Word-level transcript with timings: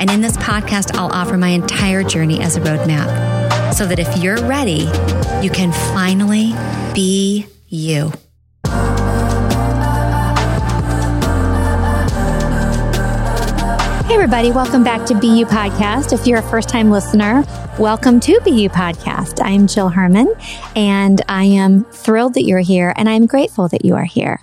And 0.00 0.10
in 0.10 0.20
this 0.20 0.36
podcast, 0.36 0.96
I'll 0.96 1.12
offer 1.12 1.36
my 1.36 1.48
entire 1.48 2.02
journey 2.02 2.40
as 2.40 2.56
a 2.56 2.60
roadmap 2.60 3.74
so 3.74 3.86
that 3.86 3.98
if 3.98 4.16
you're 4.22 4.44
ready, 4.46 4.88
you 5.42 5.50
can 5.50 5.72
finally 5.94 6.52
be 6.94 7.46
you. 7.68 8.12
Hey, 14.06 14.14
everybody, 14.14 14.50
welcome 14.50 14.84
back 14.84 15.06
to 15.06 15.14
BU 15.14 15.46
Podcast. 15.46 16.12
If 16.12 16.26
you're 16.26 16.38
a 16.38 16.42
first 16.42 16.68
time 16.68 16.90
listener, 16.90 17.44
welcome 17.78 18.20
to 18.20 18.40
BU 18.44 18.68
Podcast. 18.68 19.40
I'm 19.42 19.66
Jill 19.66 19.88
Herman, 19.88 20.32
and 20.76 21.22
I 21.28 21.44
am 21.44 21.84
thrilled 21.84 22.34
that 22.34 22.44
you're 22.44 22.60
here, 22.60 22.92
and 22.96 23.08
I'm 23.08 23.26
grateful 23.26 23.68
that 23.68 23.84
you 23.84 23.94
are 23.94 24.04
here. 24.04 24.40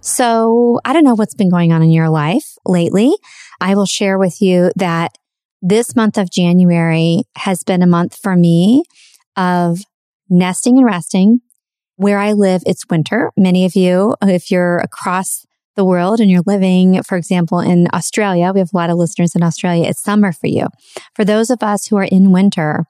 So, 0.00 0.80
I 0.84 0.92
don't 0.94 1.04
know 1.04 1.14
what's 1.14 1.34
been 1.34 1.50
going 1.50 1.72
on 1.72 1.82
in 1.82 1.90
your 1.90 2.08
life 2.08 2.56
lately. 2.64 3.12
I 3.60 3.74
will 3.74 3.86
share 3.86 4.18
with 4.18 4.40
you 4.40 4.70
that 4.76 5.16
this 5.60 5.96
month 5.96 6.16
of 6.16 6.30
January 6.30 7.22
has 7.36 7.64
been 7.64 7.82
a 7.82 7.86
month 7.86 8.16
for 8.22 8.36
me 8.36 8.84
of 9.36 9.80
nesting 10.28 10.78
and 10.78 10.86
resting. 10.86 11.40
Where 11.96 12.18
I 12.18 12.32
live, 12.32 12.62
it's 12.64 12.84
winter. 12.88 13.32
Many 13.36 13.64
of 13.64 13.74
you, 13.74 14.14
if 14.22 14.50
you're 14.52 14.78
across 14.78 15.44
the 15.74 15.84
world 15.84 16.20
and 16.20 16.30
you're 16.30 16.42
living, 16.46 17.02
for 17.02 17.16
example, 17.16 17.58
in 17.60 17.88
Australia, 17.92 18.52
we 18.52 18.60
have 18.60 18.70
a 18.72 18.76
lot 18.76 18.90
of 18.90 18.98
listeners 18.98 19.34
in 19.34 19.42
Australia, 19.42 19.88
it's 19.88 20.02
summer 20.02 20.32
for 20.32 20.46
you. 20.46 20.66
For 21.14 21.24
those 21.24 21.50
of 21.50 21.62
us 21.62 21.86
who 21.86 21.96
are 21.96 22.04
in 22.04 22.30
winter, 22.30 22.84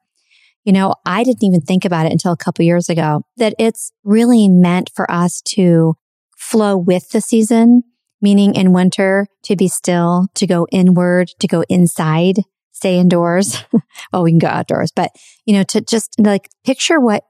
you 0.65 0.73
know, 0.73 0.95
I 1.07 1.25
didn't 1.25 1.45
even 1.45 1.63
think 1.63 1.85
about 1.85 2.07
it 2.07 2.13
until 2.13 2.33
a 2.33 2.37
couple 2.37 2.65
years 2.65 2.91
ago 2.91 3.23
that 3.39 3.55
it's 3.59 3.93
really 4.05 4.49
meant 4.49 4.91
for 4.95 5.11
us 5.11 5.41
to 5.53 5.95
flow 6.37 6.77
with 6.77 7.11
the 7.11 7.21
season, 7.21 7.83
meaning 8.21 8.55
in 8.55 8.73
winter 8.73 9.27
to 9.45 9.57
be 9.57 9.69
still, 9.69 10.29
to 10.35 10.47
go 10.47 10.67
inward, 10.71 11.29
to 11.39 11.47
go 11.47 11.65
inside, 11.69 12.41
stay 12.73 12.99
indoors. 12.99 13.63
well, 14.13 14.23
we 14.23 14.31
can 14.31 14.39
go 14.39 14.49
outdoors, 14.49 14.93
but 14.95 15.11
you 15.45 15.55
know, 15.55 15.63
to 15.65 15.81
just 15.81 16.15
like 16.19 16.49
picture 16.65 17.01
what 17.01 17.25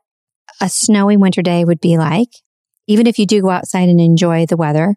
a 0.60 0.68
snowy 0.68 1.16
winter 1.16 1.42
day 1.42 1.64
would 1.64 1.80
be 1.80 1.98
like. 1.98 2.30
Even 2.86 3.06
if 3.06 3.18
you 3.18 3.26
do 3.26 3.42
go 3.42 3.50
outside 3.50 3.88
and 3.88 4.00
enjoy 4.00 4.46
the 4.46 4.56
weather, 4.56 4.94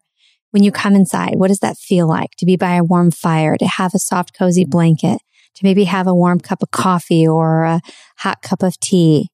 when 0.52 0.64
you 0.64 0.72
come 0.72 0.96
inside, 0.96 1.36
what 1.36 1.48
does 1.48 1.60
that 1.60 1.78
feel 1.78 2.08
like 2.08 2.32
to 2.38 2.46
be 2.46 2.56
by 2.56 2.76
a 2.76 2.84
warm 2.84 3.12
fire, 3.12 3.58
to 3.58 3.66
have 3.66 3.94
a 3.94 4.00
soft, 4.00 4.38
cozy 4.38 4.66
blanket, 4.66 5.20
to 5.56 5.66
maybe 5.66 5.86
have 5.86 6.08
a 6.08 6.16
warm 6.16 6.40
cup 6.40 6.62
of 6.62 6.72
coffee 6.72 7.28
or 7.28 7.64
a 7.64 7.82
hot 8.18 8.42
cup 8.42 8.64
of 8.64 8.80
tea, 8.80 9.30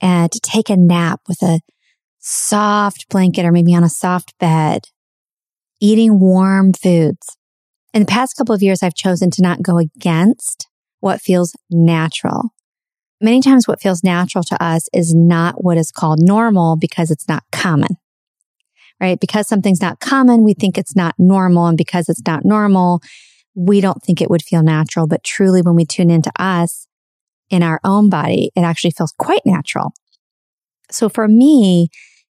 and 0.00 0.30
to 0.32 0.40
take 0.40 0.70
a 0.70 0.76
nap 0.76 1.20
with 1.28 1.42
a 1.42 1.60
soft 2.18 3.08
blanket 3.08 3.44
or 3.44 3.52
maybe 3.52 3.74
on 3.74 3.84
a 3.84 3.88
soft 3.88 4.38
bed, 4.38 4.88
eating 5.82 6.18
warm 6.18 6.72
foods. 6.72 7.36
In 7.92 8.02
the 8.02 8.06
past 8.06 8.36
couple 8.36 8.54
of 8.54 8.62
years, 8.62 8.82
I've 8.82 8.94
chosen 8.94 9.30
to 9.32 9.42
not 9.42 9.60
go 9.60 9.76
against 9.76 10.68
what 11.00 11.20
feels 11.20 11.54
natural. 11.70 12.54
Many 13.20 13.42
times 13.42 13.68
what 13.68 13.82
feels 13.82 14.02
natural 14.02 14.44
to 14.44 14.62
us 14.62 14.88
is 14.94 15.14
not 15.14 15.62
what 15.62 15.76
is 15.76 15.90
called 15.90 16.20
normal 16.20 16.76
because 16.76 17.10
it's 17.10 17.28
not 17.28 17.44
common 17.52 17.98
right? 19.02 19.18
Because 19.18 19.48
something's 19.48 19.80
not 19.80 19.98
common, 19.98 20.44
we 20.44 20.54
think 20.54 20.78
it's 20.78 20.94
not 20.94 21.16
normal. 21.18 21.66
And 21.66 21.76
because 21.76 22.08
it's 22.08 22.22
not 22.24 22.44
normal, 22.44 23.02
we 23.54 23.80
don't 23.80 24.00
think 24.00 24.22
it 24.22 24.30
would 24.30 24.42
feel 24.42 24.62
natural. 24.62 25.08
But 25.08 25.24
truly, 25.24 25.60
when 25.60 25.74
we 25.74 25.84
tune 25.84 26.08
into 26.08 26.30
us 26.38 26.86
in 27.50 27.64
our 27.64 27.80
own 27.82 28.08
body, 28.08 28.50
it 28.54 28.60
actually 28.60 28.92
feels 28.92 29.12
quite 29.18 29.42
natural. 29.44 29.92
So 30.90 31.08
for 31.08 31.26
me, 31.26 31.88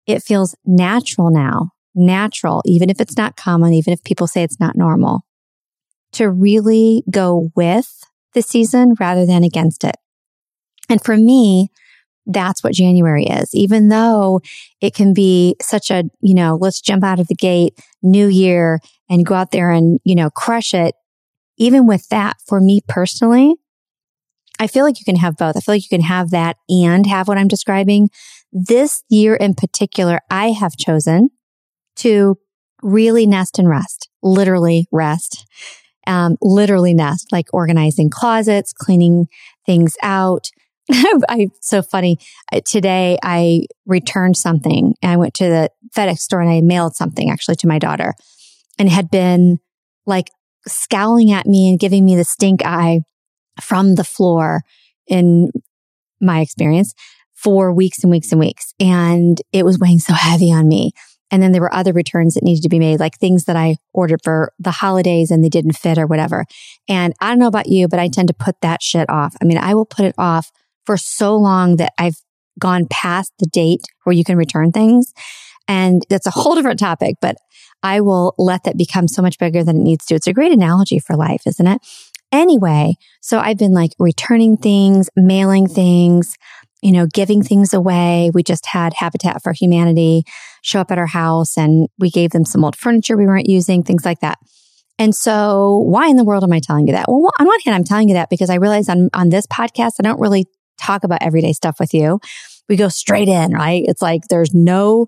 it 0.07 0.23
feels 0.23 0.55
natural 0.67 1.31
now, 1.31 1.71
natural, 1.99 2.63
even 2.65 2.91
if 2.91 3.01
it's 3.01 3.17
not 3.17 3.37
common, 3.37 3.75
even 3.75 3.93
if 3.93 4.03
people 4.05 4.27
say 4.27 4.43
it's 4.43 4.61
not 4.61 4.77
normal, 4.77 5.21
to 6.13 6.31
really 6.31 7.03
go 7.11 7.51
with 7.55 7.89
the 8.35 8.43
season 8.43 8.95
rather 8.99 9.27
than 9.27 9.45
against 9.45 9.85
it. 9.85 9.97
And 10.89 11.03
for 11.03 11.17
me, 11.17 11.69
that's 12.27 12.63
what 12.63 12.75
January 12.75 13.25
is. 13.25 13.51
Even 13.55 13.89
though 13.89 14.41
it 14.81 14.95
can 14.95 15.15
be 15.15 15.57
such 15.61 15.91
a, 15.91 16.05
you 16.21 16.35
know, 16.35 16.57
let's 16.61 16.81
jump 16.81 17.03
out 17.03 17.21
of 17.21 17.29
the 17.29 17.35
gate, 17.35 17.79
new 18.03 18.29
year 18.29 18.81
and 19.09 19.27
go 19.27 19.35
out 19.35 19.51
there 19.51 19.71
and, 19.71 19.99
you 20.05 20.15
know, 20.15 20.31
crush 20.31 20.75
it. 20.75 20.95
Even 21.57 21.87
with 21.87 22.07
that, 22.11 22.37
for 22.47 22.61
me 22.61 22.81
personally, 22.87 23.55
I 24.61 24.67
feel 24.67 24.85
like 24.85 24.99
you 24.99 25.05
can 25.05 25.17
have 25.17 25.37
both. 25.37 25.57
I 25.57 25.61
feel 25.61 25.75
like 25.75 25.91
you 25.91 25.97
can 25.97 26.07
have 26.07 26.31
that 26.31 26.57
and 26.69 27.07
have 27.07 27.29
what 27.29 27.39
I'm 27.39 27.49
describing. 27.49 28.11
This 28.53 29.03
year 29.09 29.35
in 29.35 29.55
particular, 29.55 30.21
I 30.31 30.51
have 30.51 30.77
chosen 30.77 31.31
to 31.99 32.37
really 32.83 33.27
nest 33.27 33.59
and 33.59 33.69
rest, 33.69 34.09
literally 34.23 34.87
rest, 34.93 35.47
um, 36.07 36.37
literally 36.41 36.95
nest, 36.95 37.29
like 37.33 37.47
organizing 37.53 38.11
closets, 38.11 38.73
cleaning 38.73 39.27
things 39.67 39.97
out, 40.03 40.51
I 41.29 41.49
so 41.61 41.83
funny. 41.83 42.19
Today 42.65 43.19
I 43.23 43.67
returned 43.87 44.37
something. 44.37 44.95
And 45.03 45.13
I 45.13 45.17
went 45.17 45.35
to 45.35 45.45
the 45.45 45.71
FedEx 45.95 46.19
store 46.19 46.41
and 46.41 46.51
I 46.51 46.61
mailed 46.61 46.97
something 46.97 47.31
actually 47.31 47.57
to 47.57 47.69
my 47.69 47.79
daughter 47.79 48.15
and 48.79 48.89
had 48.89 49.11
been 49.11 49.59
like 50.07 50.31
scowling 50.67 51.31
at 51.31 51.47
me 51.47 51.69
and 51.69 51.79
giving 51.79 52.05
me 52.05 52.17
the 52.17 52.25
stink 52.25 52.65
eye 52.65 53.01
from 53.61 53.97
the 53.97 54.05
floor 54.05 54.63
in 55.07 55.51
my 56.21 56.41
experience 56.41 56.95
for 57.35 57.73
weeks 57.73 58.03
and 58.03 58.11
weeks 58.11 58.33
and 58.33 58.41
weeks. 58.41 58.73
And 58.81 59.41
it 59.53 59.65
was 59.65 59.79
weighing 59.79 59.99
so 59.99 60.15
heavy 60.15 60.53
on 60.53 60.69
me. 60.69 60.93
And 61.31 61.43
then 61.43 61.53
there 61.53 61.61
were 61.61 61.75
other 61.75 61.93
returns 61.93 62.35
that 62.35 62.45
needed 62.45 62.63
to 62.63 62.69
be 62.69 62.79
made, 62.79 63.01
like 63.01 63.19
things 63.19 63.45
that 63.45 63.57
I 63.57 63.77
ordered 63.93 64.21
for 64.25 64.53
the 64.59 64.71
holidays 64.71 65.31
and 65.31 65.45
they 65.45 65.49
didn't 65.49 65.73
fit 65.73 65.99
or 65.99 66.07
whatever. 66.07 66.47
And 66.89 67.13
I 67.21 67.29
don't 67.29 67.39
know 67.39 67.49
about 67.49 67.69
you, 67.69 67.89
but 67.89 67.99
I 67.99 68.09
tend 68.09 68.29
to 68.29 68.35
put 68.35 68.61
that 68.63 68.83
shit 68.83 69.09
off. 69.11 69.37
I 69.43 69.45
mean, 69.45 69.59
I 69.59 69.75
will 69.75 69.87
put 69.87 70.07
it 70.07 70.15
off 70.17 70.51
for 70.87 70.97
so 70.97 71.37
long 71.37 71.77
that 71.77 71.93
I've 71.99 72.17
gone 72.59 72.87
past 72.91 73.33
the 73.39 73.47
date 73.47 73.83
where 74.05 74.15
you 74.15 74.25
can 74.25 74.37
return 74.37 74.73
things. 74.73 75.13
And 75.69 76.05
that's 76.09 76.27
a 76.27 76.31
whole 76.31 76.55
different 76.55 76.81
topic, 76.81 77.17
but 77.21 77.37
I 77.83 78.01
will 78.01 78.35
let 78.39 78.65
that 78.65 78.77
become 78.77 79.07
so 79.07 79.23
much 79.23 79.39
bigger 79.39 79.63
than 79.63 79.77
it 79.77 79.83
needs 79.83 80.07
to. 80.07 80.15
It's 80.15 80.27
a 80.27 80.33
great 80.33 80.53
analogy 80.53 80.99
for 80.99 81.15
life, 81.15 81.43
isn't 81.47 81.67
it? 81.67 81.81
Anyway, 82.33 82.95
so 83.21 83.39
I've 83.39 83.59
been 83.59 83.73
like 83.73 83.93
returning 83.99 84.57
things, 84.57 85.09
mailing 85.17 85.67
things, 85.67 86.37
you 86.83 86.93
know, 86.93 87.07
giving 87.07 87.43
things 87.43 87.73
away. 87.75 88.31
We 88.33 88.43
just 88.43 88.67
had 88.67 88.95
Habitat 88.95 89.43
for 89.43 89.53
Humanity 89.53 90.25
show 90.63 90.81
up 90.81 90.91
at 90.91 90.99
our 90.99 91.07
house 91.07 91.57
and 91.57 91.89
we 91.99 92.11
gave 92.11 92.31
them 92.31 92.45
some 92.45 92.65
old 92.65 92.77
furniture 92.77 93.17
we 93.17 93.27
weren't 93.27 93.49
using, 93.49 93.83
things 93.83 94.05
like 94.05 94.21
that. 94.21 94.39
And 94.99 95.15
so 95.15 95.79
why 95.79 96.09
in 96.09 96.17
the 96.17 96.25
world 96.25 96.43
am 96.43 96.53
I 96.53 96.61
telling 96.61 96.87
you 96.87 96.93
that? 96.93 97.07
Well, 97.09 97.31
on 97.39 97.47
one 97.47 97.61
hand, 97.65 97.77
I'm 97.77 97.85
telling 97.85 98.09
you 98.09 98.15
that 98.15 98.31
because 98.31 98.51
I 98.51 98.57
realize 98.57 98.89
on, 98.89 99.11
on 99.15 99.29
this 99.29 99.47
podcast, 99.47 99.93
I 99.99 100.03
don't 100.03 100.21
really 100.21 100.47
talk 100.77 101.05
about 101.05 101.23
everyday 101.23 101.53
stuff 101.53 101.79
with 101.79 101.95
you. 101.95 102.21
We 102.69 102.77
go 102.77 102.89
straight 102.89 103.29
in, 103.29 103.53
right? 103.53 103.85
It's 103.87 104.03
like 104.03 104.23
there's 104.29 104.53
no 104.53 105.07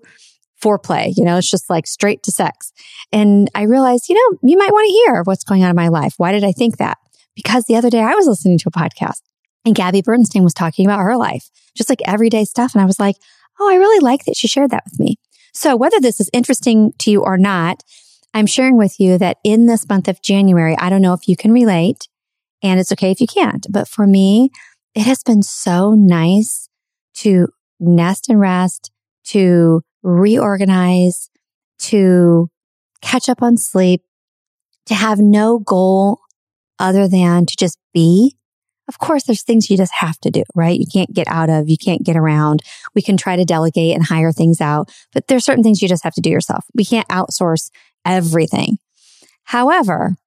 foreplay, 0.61 1.13
you 1.17 1.25
know, 1.25 1.37
it's 1.37 1.49
just 1.49 1.69
like 1.69 1.87
straight 1.87 2.23
to 2.23 2.31
sex. 2.31 2.71
And 3.11 3.49
I 3.55 3.63
realized, 3.63 4.09
you 4.09 4.15
know, 4.15 4.37
you 4.43 4.57
might 4.57 4.71
want 4.71 4.85
to 4.87 4.91
hear 4.91 5.23
what's 5.23 5.43
going 5.43 5.63
on 5.63 5.69
in 5.69 5.75
my 5.75 5.87
life. 5.89 6.13
Why 6.17 6.31
did 6.31 6.43
I 6.43 6.51
think 6.51 6.77
that? 6.77 6.97
Because 7.35 7.65
the 7.65 7.75
other 7.75 7.89
day 7.89 8.01
I 8.01 8.13
was 8.13 8.27
listening 8.27 8.59
to 8.59 8.69
a 8.69 8.71
podcast 8.71 9.21
and 9.65 9.75
Gabby 9.75 10.01
Bernstein 10.01 10.43
was 10.43 10.53
talking 10.53 10.85
about 10.85 10.99
her 10.99 11.17
life, 11.17 11.49
just 11.75 11.89
like 11.89 12.01
everyday 12.05 12.45
stuff. 12.45 12.73
And 12.73 12.81
I 12.81 12.85
was 12.85 12.99
like, 12.99 13.15
oh, 13.59 13.69
I 13.69 13.75
really 13.75 13.99
like 13.99 14.25
that 14.25 14.35
she 14.37 14.47
shared 14.47 14.71
that 14.71 14.83
with 14.85 14.99
me. 14.99 15.17
So 15.53 15.75
whether 15.75 15.99
this 15.99 16.19
is 16.19 16.29
interesting 16.33 16.93
to 16.99 17.11
you 17.11 17.21
or 17.23 17.37
not, 17.37 17.83
I'm 18.33 18.47
sharing 18.47 18.77
with 18.77 18.99
you 18.99 19.17
that 19.17 19.37
in 19.43 19.65
this 19.65 19.87
month 19.89 20.07
of 20.07 20.21
January, 20.21 20.75
I 20.77 20.89
don't 20.89 21.01
know 21.01 21.13
if 21.13 21.27
you 21.27 21.35
can 21.35 21.51
relate 21.51 22.07
And 22.63 22.79
it's 22.79 22.91
okay 22.91 23.11
if 23.11 23.19
you 23.19 23.27
can't. 23.27 23.65
But 23.69 23.87
for 23.87 24.05
me, 24.07 24.51
it 24.95 25.03
has 25.03 25.23
been 25.23 25.43
so 25.43 25.93
nice 25.93 26.69
to 27.15 27.47
nest 27.79 28.29
and 28.29 28.39
rest, 28.39 28.91
to 29.25 29.81
reorganize, 30.03 31.29
to 31.79 32.49
catch 33.01 33.29
up 33.29 33.41
on 33.41 33.57
sleep, 33.57 34.03
to 34.85 34.93
have 34.93 35.19
no 35.19 35.59
goal 35.59 36.19
other 36.79 37.07
than 37.07 37.45
to 37.45 37.55
just 37.57 37.77
be. 37.93 38.37
Of 38.91 38.99
course, 38.99 39.23
there's 39.23 39.41
things 39.41 39.69
you 39.69 39.77
just 39.77 39.93
have 39.93 40.19
to 40.19 40.29
do, 40.29 40.43
right? 40.53 40.77
You 40.77 40.85
can't 40.91 41.13
get 41.13 41.29
out 41.29 41.49
of, 41.49 41.69
you 41.69 41.77
can't 41.77 42.03
get 42.03 42.17
around. 42.17 42.61
We 42.93 43.01
can 43.01 43.15
try 43.15 43.37
to 43.37 43.45
delegate 43.45 43.95
and 43.95 44.05
hire 44.05 44.33
things 44.33 44.59
out, 44.59 44.91
but 45.13 45.27
there's 45.27 45.45
certain 45.45 45.63
things 45.63 45.81
you 45.81 45.87
just 45.87 46.03
have 46.03 46.13
to 46.15 46.21
do 46.21 46.29
yourself. 46.29 46.65
We 46.75 46.83
can't 46.83 47.07
outsource 47.07 47.71
everything. 48.03 48.79
However, 49.45 50.17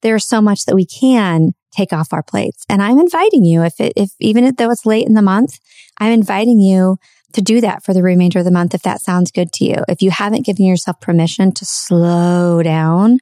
there's 0.00 0.26
so 0.26 0.40
much 0.40 0.64
that 0.64 0.74
we 0.74 0.86
can 0.86 1.52
take 1.76 1.92
off 1.92 2.14
our 2.14 2.22
plates. 2.22 2.64
And 2.70 2.82
I'm 2.82 2.98
inviting 2.98 3.44
you, 3.44 3.64
if 3.64 3.78
it, 3.78 3.92
if 3.96 4.12
even 4.18 4.54
though 4.54 4.70
it's 4.70 4.86
late 4.86 5.06
in 5.06 5.12
the 5.12 5.20
month, 5.20 5.58
I'm 5.98 6.12
inviting 6.12 6.58
you 6.58 6.96
to 7.34 7.42
do 7.42 7.60
that 7.60 7.84
for 7.84 7.92
the 7.92 8.02
remainder 8.02 8.38
of 8.38 8.46
the 8.46 8.50
month 8.50 8.74
if 8.74 8.82
that 8.82 9.02
sounds 9.02 9.30
good 9.30 9.52
to 9.52 9.66
you. 9.66 9.76
If 9.88 10.00
you 10.00 10.10
haven't 10.10 10.46
given 10.46 10.64
yourself 10.64 11.02
permission 11.02 11.52
to 11.52 11.66
slow 11.66 12.62
down, 12.62 13.18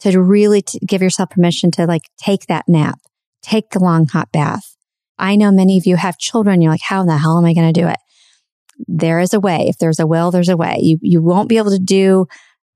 to 0.00 0.20
really 0.20 0.62
t- 0.62 0.78
give 0.86 1.02
yourself 1.02 1.30
permission 1.30 1.70
to 1.72 1.86
like 1.86 2.08
take 2.16 2.46
that 2.46 2.68
nap, 2.68 2.98
take 3.42 3.70
the 3.70 3.78
long 3.78 4.06
hot 4.06 4.30
bath. 4.32 4.76
I 5.18 5.36
know 5.36 5.50
many 5.50 5.78
of 5.78 5.86
you 5.86 5.96
have 5.96 6.18
children. 6.18 6.60
You're 6.60 6.72
like, 6.72 6.80
how 6.82 7.00
in 7.00 7.06
the 7.06 7.18
hell 7.18 7.38
am 7.38 7.44
I 7.44 7.54
going 7.54 7.72
to 7.72 7.80
do 7.80 7.88
it? 7.88 7.98
There 8.86 9.18
is 9.18 9.34
a 9.34 9.40
way. 9.40 9.66
If 9.68 9.78
there's 9.78 9.98
a 9.98 10.06
will, 10.06 10.30
there's 10.30 10.48
a 10.48 10.56
way. 10.56 10.78
You, 10.80 10.98
you 11.02 11.20
won't 11.20 11.48
be 11.48 11.58
able 11.58 11.72
to 11.72 11.78
do 11.78 12.26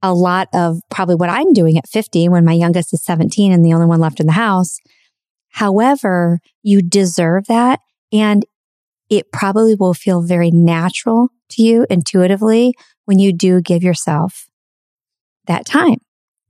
a 0.03 0.12
lot 0.12 0.49
of 0.53 0.81
probably 0.91 1.14
what 1.14 1.31
I'm 1.31 1.53
doing 1.53 1.79
at 1.79 1.88
50 1.88 2.29
when 2.29 2.44
my 2.44 2.53
youngest 2.53 2.93
is 2.93 3.05
17 3.05 3.53
and 3.53 3.64
the 3.64 3.73
only 3.73 3.87
one 3.87 4.00
left 4.00 4.19
in 4.19 4.26
the 4.26 4.32
house. 4.32 4.79
However, 5.50 6.41
you 6.62 6.82
deserve 6.82 7.47
that. 7.47 7.79
And 8.12 8.44
it 9.08 9.31
probably 9.31 9.75
will 9.75 9.94
feel 9.94 10.23
very 10.23 10.50
natural 10.50 11.29
to 11.50 11.62
you 11.62 11.87
intuitively 11.88 12.75
when 13.05 13.19
you 13.19 13.32
do 13.32 13.61
give 13.61 13.82
yourself 13.82 14.47
that 15.47 15.67
time. 15.67 15.99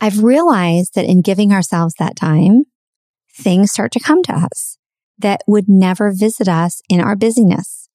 I've 0.01 0.23
realized 0.23 0.95
that 0.95 1.05
in 1.05 1.23
giving 1.23 1.53
ourselves 1.53 1.95
that 1.99 2.17
time, 2.17 2.65
things 3.35 3.73
start 3.73 3.93
to 3.93 4.01
come 4.01 4.23
to 4.25 4.33
us 4.33 4.79
that 5.19 5.43
would 5.47 5.69
never 5.69 6.13
visit 6.13 6.49
us 6.49 6.83
in 6.89 7.01
our 7.01 7.17
busyness, 7.17 7.89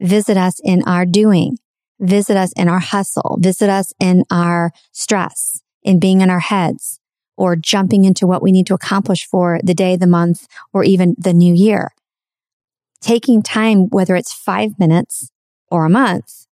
visit 0.00 0.36
us 0.36 0.60
in 0.64 0.82
our 0.84 1.06
doing, 1.06 1.58
visit 2.00 2.36
us 2.36 2.52
in 2.56 2.68
our 2.68 2.80
hustle, 2.80 3.38
visit 3.40 3.70
us 3.70 3.92
in 4.00 4.24
our 4.30 4.72
stress, 4.92 5.62
in 5.82 6.00
being 6.00 6.20
in 6.20 6.30
our 6.30 6.40
heads, 6.40 6.98
or 7.36 7.56
jumping 7.56 8.04
into 8.04 8.26
what 8.26 8.42
we 8.42 8.52
need 8.52 8.66
to 8.66 8.74
accomplish 8.74 9.26
for 9.26 9.60
the 9.62 9.74
day, 9.74 9.96
the 9.96 10.06
month, 10.06 10.46
or 10.72 10.84
even 10.84 11.14
the 11.18 11.34
new 11.34 11.54
year 11.54 11.92
taking 13.06 13.42
time, 13.42 13.88
whether 13.90 14.16
it's 14.16 14.32
five 14.32 14.78
minutes 14.78 15.30
or 15.70 15.84
a 15.84 15.90
month, 15.90 16.46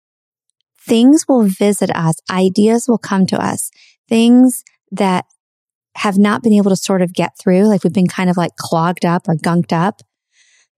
things 0.78 1.24
will 1.28 1.44
visit 1.44 1.90
us. 1.90 2.16
Ideas 2.30 2.86
will 2.88 2.98
come 2.98 3.26
to 3.26 3.40
us. 3.40 3.70
Things 4.08 4.64
that 4.90 5.26
have 5.96 6.18
not 6.18 6.42
been 6.42 6.52
able 6.52 6.70
to 6.70 6.76
sort 6.76 7.02
of 7.02 7.12
get 7.12 7.32
through, 7.38 7.64
like 7.64 7.84
we've 7.84 7.92
been 7.92 8.06
kind 8.06 8.30
of 8.30 8.36
like 8.36 8.56
clogged 8.56 9.04
up 9.04 9.28
or 9.28 9.34
gunked 9.34 9.72
up. 9.72 10.02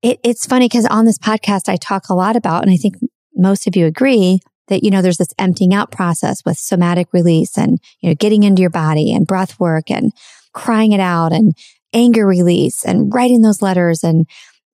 It, 0.02 0.18
it's 0.24 0.46
funny 0.46 0.66
because 0.66 0.86
on 0.86 1.04
this 1.04 1.18
podcast, 1.18 1.68
I 1.68 1.76
talk 1.76 2.08
a 2.08 2.14
lot 2.14 2.34
about, 2.34 2.62
and 2.62 2.72
I 2.72 2.76
think 2.76 2.96
most 3.34 3.66
of 3.66 3.76
you 3.76 3.86
agree 3.86 4.40
that, 4.68 4.82
you 4.82 4.90
know, 4.90 5.02
there's 5.02 5.18
this 5.18 5.34
emptying 5.38 5.74
out 5.74 5.90
process 5.90 6.44
with 6.44 6.58
somatic 6.58 7.08
release 7.12 7.56
and, 7.56 7.78
you 8.00 8.08
know, 8.08 8.14
getting 8.14 8.42
into 8.42 8.60
your 8.60 8.70
body 8.70 9.12
and 9.12 9.26
breath 9.26 9.60
work 9.60 9.90
and 9.90 10.12
crying 10.54 10.92
it 10.92 11.00
out 11.00 11.32
and 11.32 11.54
anger 11.92 12.26
release 12.26 12.84
and 12.84 13.12
writing 13.12 13.42
those 13.42 13.62
letters 13.62 14.02
and 14.02 14.26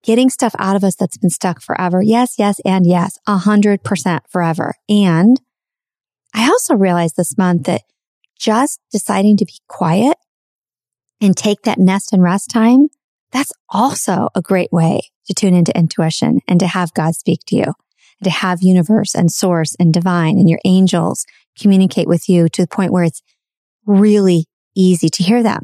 getting 0.03 0.29
stuff 0.29 0.55
out 0.59 0.75
of 0.75 0.83
us 0.83 0.95
that's 0.95 1.17
been 1.17 1.29
stuck 1.29 1.61
forever. 1.61 2.01
Yes, 2.01 2.35
yes, 2.37 2.59
and 2.63 2.85
yes, 2.85 3.17
a 3.27 3.37
hundred 3.37 3.83
percent 3.83 4.23
forever. 4.29 4.75
And 4.87 5.41
I 6.33 6.47
also 6.47 6.75
realized 6.75 7.17
this 7.17 7.37
month 7.37 7.63
that 7.63 7.81
just 8.39 8.79
deciding 8.91 9.37
to 9.37 9.45
be 9.45 9.55
quiet 9.67 10.17
and 11.21 11.35
take 11.35 11.63
that 11.63 11.79
nest 11.79 12.13
and 12.13 12.21
rest 12.21 12.49
time, 12.49 12.87
that's 13.31 13.51
also 13.69 14.29
a 14.35 14.41
great 14.41 14.71
way 14.71 15.01
to 15.25 15.33
tune 15.33 15.53
into 15.53 15.77
intuition 15.77 16.39
and 16.47 16.59
to 16.59 16.67
have 16.67 16.93
God 16.93 17.15
speak 17.15 17.41
to 17.47 17.55
you, 17.55 17.73
to 18.23 18.29
have 18.29 18.59
universe 18.61 19.13
and 19.13 19.31
source 19.31 19.75
and 19.79 19.93
divine 19.93 20.37
and 20.37 20.49
your 20.49 20.59
angels 20.65 21.25
communicate 21.59 22.07
with 22.07 22.29
you 22.29 22.47
to 22.49 22.61
the 22.61 22.67
point 22.67 22.91
where 22.91 23.03
it's 23.03 23.21
really 23.85 24.45
easy 24.75 25.09
to 25.09 25.23
hear 25.23 25.43
them. 25.43 25.63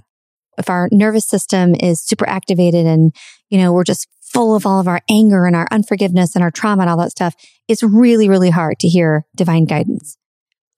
If 0.58 0.70
our 0.70 0.90
nervous 0.92 1.26
system 1.26 1.76
is 1.76 2.02
super 2.02 2.28
activated 2.28 2.86
and, 2.86 3.16
you 3.50 3.58
know, 3.58 3.72
we're 3.72 3.84
just 3.84 4.08
full 4.22 4.56
of 4.56 4.66
all 4.66 4.80
of 4.80 4.88
our 4.88 5.02
anger 5.10 5.46
and 5.46 5.56
our 5.56 5.68
unforgiveness 5.72 6.36
and 6.36 6.44
our 6.44 6.52
trauma 6.52 6.82
and 6.82 6.90
all 6.90 6.98
that 6.98 7.12
stuff, 7.12 7.36
it's 7.68 7.84
really, 7.84 8.28
really 8.28 8.50
hard 8.50 8.80
to 8.80 8.88
hear 8.88 9.26
divine 9.36 9.66
guidance 9.66 10.18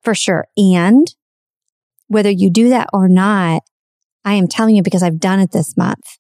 for 0.03 0.13
sure. 0.13 0.47
And 0.55 1.07
whether 2.07 2.29
you 2.29 2.49
do 2.49 2.69
that 2.69 2.89
or 2.93 3.09
not, 3.09 3.63
I 4.25 4.33
am 4.33 4.47
telling 4.47 4.75
you 4.75 4.81
because 4.81 5.03
I've 5.03 5.19
done 5.19 5.39
it 5.39 5.51
this 5.51 5.77
month, 5.77 6.17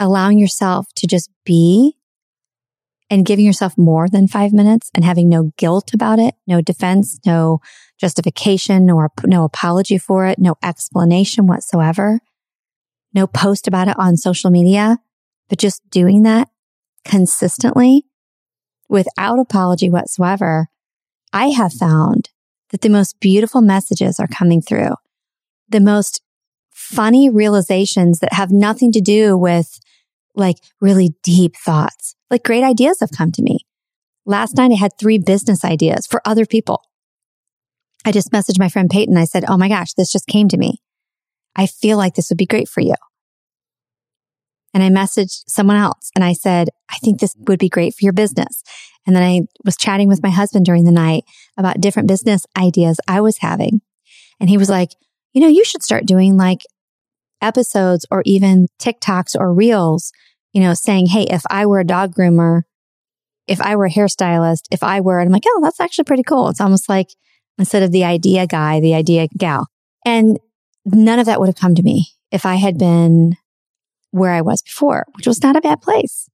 allowing 0.00 0.38
yourself 0.38 0.88
to 0.96 1.06
just 1.06 1.30
be 1.44 1.96
and 3.08 3.24
giving 3.24 3.46
yourself 3.46 3.78
more 3.78 4.08
than 4.08 4.26
five 4.26 4.52
minutes 4.52 4.90
and 4.92 5.04
having 5.04 5.28
no 5.28 5.52
guilt 5.56 5.94
about 5.94 6.18
it, 6.18 6.34
no 6.48 6.60
defense, 6.60 7.18
no 7.24 7.60
justification, 7.98 8.90
or 8.90 9.08
no 9.24 9.44
apology 9.44 9.98
for 9.98 10.26
it, 10.26 10.38
no 10.38 10.56
explanation 10.64 11.46
whatsoever, 11.46 12.18
no 13.14 13.28
post 13.28 13.68
about 13.68 13.86
it 13.86 13.96
on 13.98 14.16
social 14.16 14.50
media, 14.50 14.98
but 15.48 15.58
just 15.58 15.88
doing 15.90 16.24
that 16.24 16.48
consistently 17.04 18.04
without 18.88 19.38
apology 19.38 19.88
whatsoever, 19.88 20.66
I 21.32 21.48
have 21.48 21.72
found 21.72 22.30
that 22.70 22.80
the 22.80 22.88
most 22.88 23.20
beautiful 23.20 23.60
messages 23.60 24.18
are 24.18 24.26
coming 24.26 24.60
through. 24.60 24.94
The 25.68 25.80
most 25.80 26.20
funny 26.84 27.30
realizations 27.30 28.20
that 28.20 28.32
have 28.32 28.50
nothing 28.50 28.92
to 28.92 29.00
do 29.00 29.36
with 29.36 29.78
like 30.34 30.56
really 30.80 31.14
deep 31.22 31.56
thoughts. 31.56 32.14
Like 32.30 32.44
great 32.44 32.64
ideas 32.64 32.98
have 33.00 33.10
come 33.16 33.32
to 33.32 33.42
me. 33.42 33.60
Last 34.26 34.56
night 34.56 34.70
I 34.72 34.76
had 34.76 34.92
three 34.98 35.18
business 35.18 35.64
ideas 35.64 36.06
for 36.06 36.20
other 36.24 36.46
people. 36.46 36.82
I 38.04 38.12
just 38.12 38.32
messaged 38.32 38.58
my 38.58 38.68
friend 38.68 38.90
Peyton. 38.90 39.16
I 39.16 39.24
said, 39.24 39.44
Oh 39.48 39.56
my 39.56 39.68
gosh, 39.68 39.94
this 39.94 40.12
just 40.12 40.26
came 40.26 40.48
to 40.48 40.58
me. 40.58 40.82
I 41.56 41.66
feel 41.66 41.96
like 41.96 42.14
this 42.14 42.30
would 42.30 42.38
be 42.38 42.46
great 42.46 42.68
for 42.68 42.80
you. 42.80 42.94
And 44.74 44.82
I 44.82 44.88
messaged 44.88 45.44
someone 45.46 45.76
else 45.76 46.10
and 46.16 46.24
I 46.24 46.32
said, 46.32 46.68
I 46.90 46.96
think 46.98 47.20
this 47.20 47.34
would 47.46 47.60
be 47.60 47.68
great 47.68 47.94
for 47.94 48.04
your 48.04 48.12
business. 48.12 48.62
And 49.06 49.14
then 49.14 49.22
I 49.22 49.42
was 49.64 49.76
chatting 49.76 50.08
with 50.08 50.22
my 50.22 50.30
husband 50.30 50.66
during 50.66 50.84
the 50.84 50.90
night 50.90 51.24
about 51.56 51.80
different 51.80 52.08
business 52.08 52.44
ideas 52.58 52.98
I 53.06 53.20
was 53.20 53.38
having. 53.38 53.82
And 54.40 54.50
he 54.50 54.58
was 54.58 54.68
like, 54.68 54.90
you 55.32 55.40
know, 55.40 55.48
you 55.48 55.64
should 55.64 55.82
start 55.82 56.06
doing 56.06 56.36
like 56.36 56.62
episodes 57.44 58.06
or 58.10 58.22
even 58.24 58.68
TikToks 58.80 59.36
or 59.38 59.52
reels, 59.52 60.12
you 60.52 60.60
know, 60.60 60.74
saying, 60.74 61.06
Hey, 61.06 61.24
if 61.24 61.42
I 61.50 61.66
were 61.66 61.80
a 61.80 61.86
dog 61.86 62.14
groomer, 62.14 62.62
if 63.46 63.60
I 63.60 63.76
were 63.76 63.86
a 63.86 63.90
hairstylist, 63.90 64.62
if 64.70 64.82
I 64.82 65.00
were, 65.00 65.20
and 65.20 65.28
I'm 65.28 65.32
like, 65.32 65.44
Oh, 65.46 65.60
that's 65.62 65.80
actually 65.80 66.04
pretty 66.04 66.22
cool. 66.22 66.48
It's 66.48 66.60
almost 66.60 66.88
like 66.88 67.08
instead 67.58 67.82
of 67.82 67.92
the 67.92 68.04
idea 68.04 68.46
guy, 68.46 68.80
the 68.80 68.94
idea 68.94 69.28
gal. 69.36 69.68
And 70.04 70.38
none 70.84 71.18
of 71.18 71.26
that 71.26 71.40
would 71.40 71.48
have 71.48 71.56
come 71.56 71.74
to 71.74 71.82
me 71.82 72.08
if 72.30 72.44
I 72.44 72.56
had 72.56 72.78
been 72.78 73.36
where 74.10 74.32
I 74.32 74.42
was 74.42 74.62
before, 74.62 75.06
which 75.16 75.26
was 75.26 75.42
not 75.42 75.56
a 75.56 75.60
bad 75.60 75.82
place. 75.82 76.28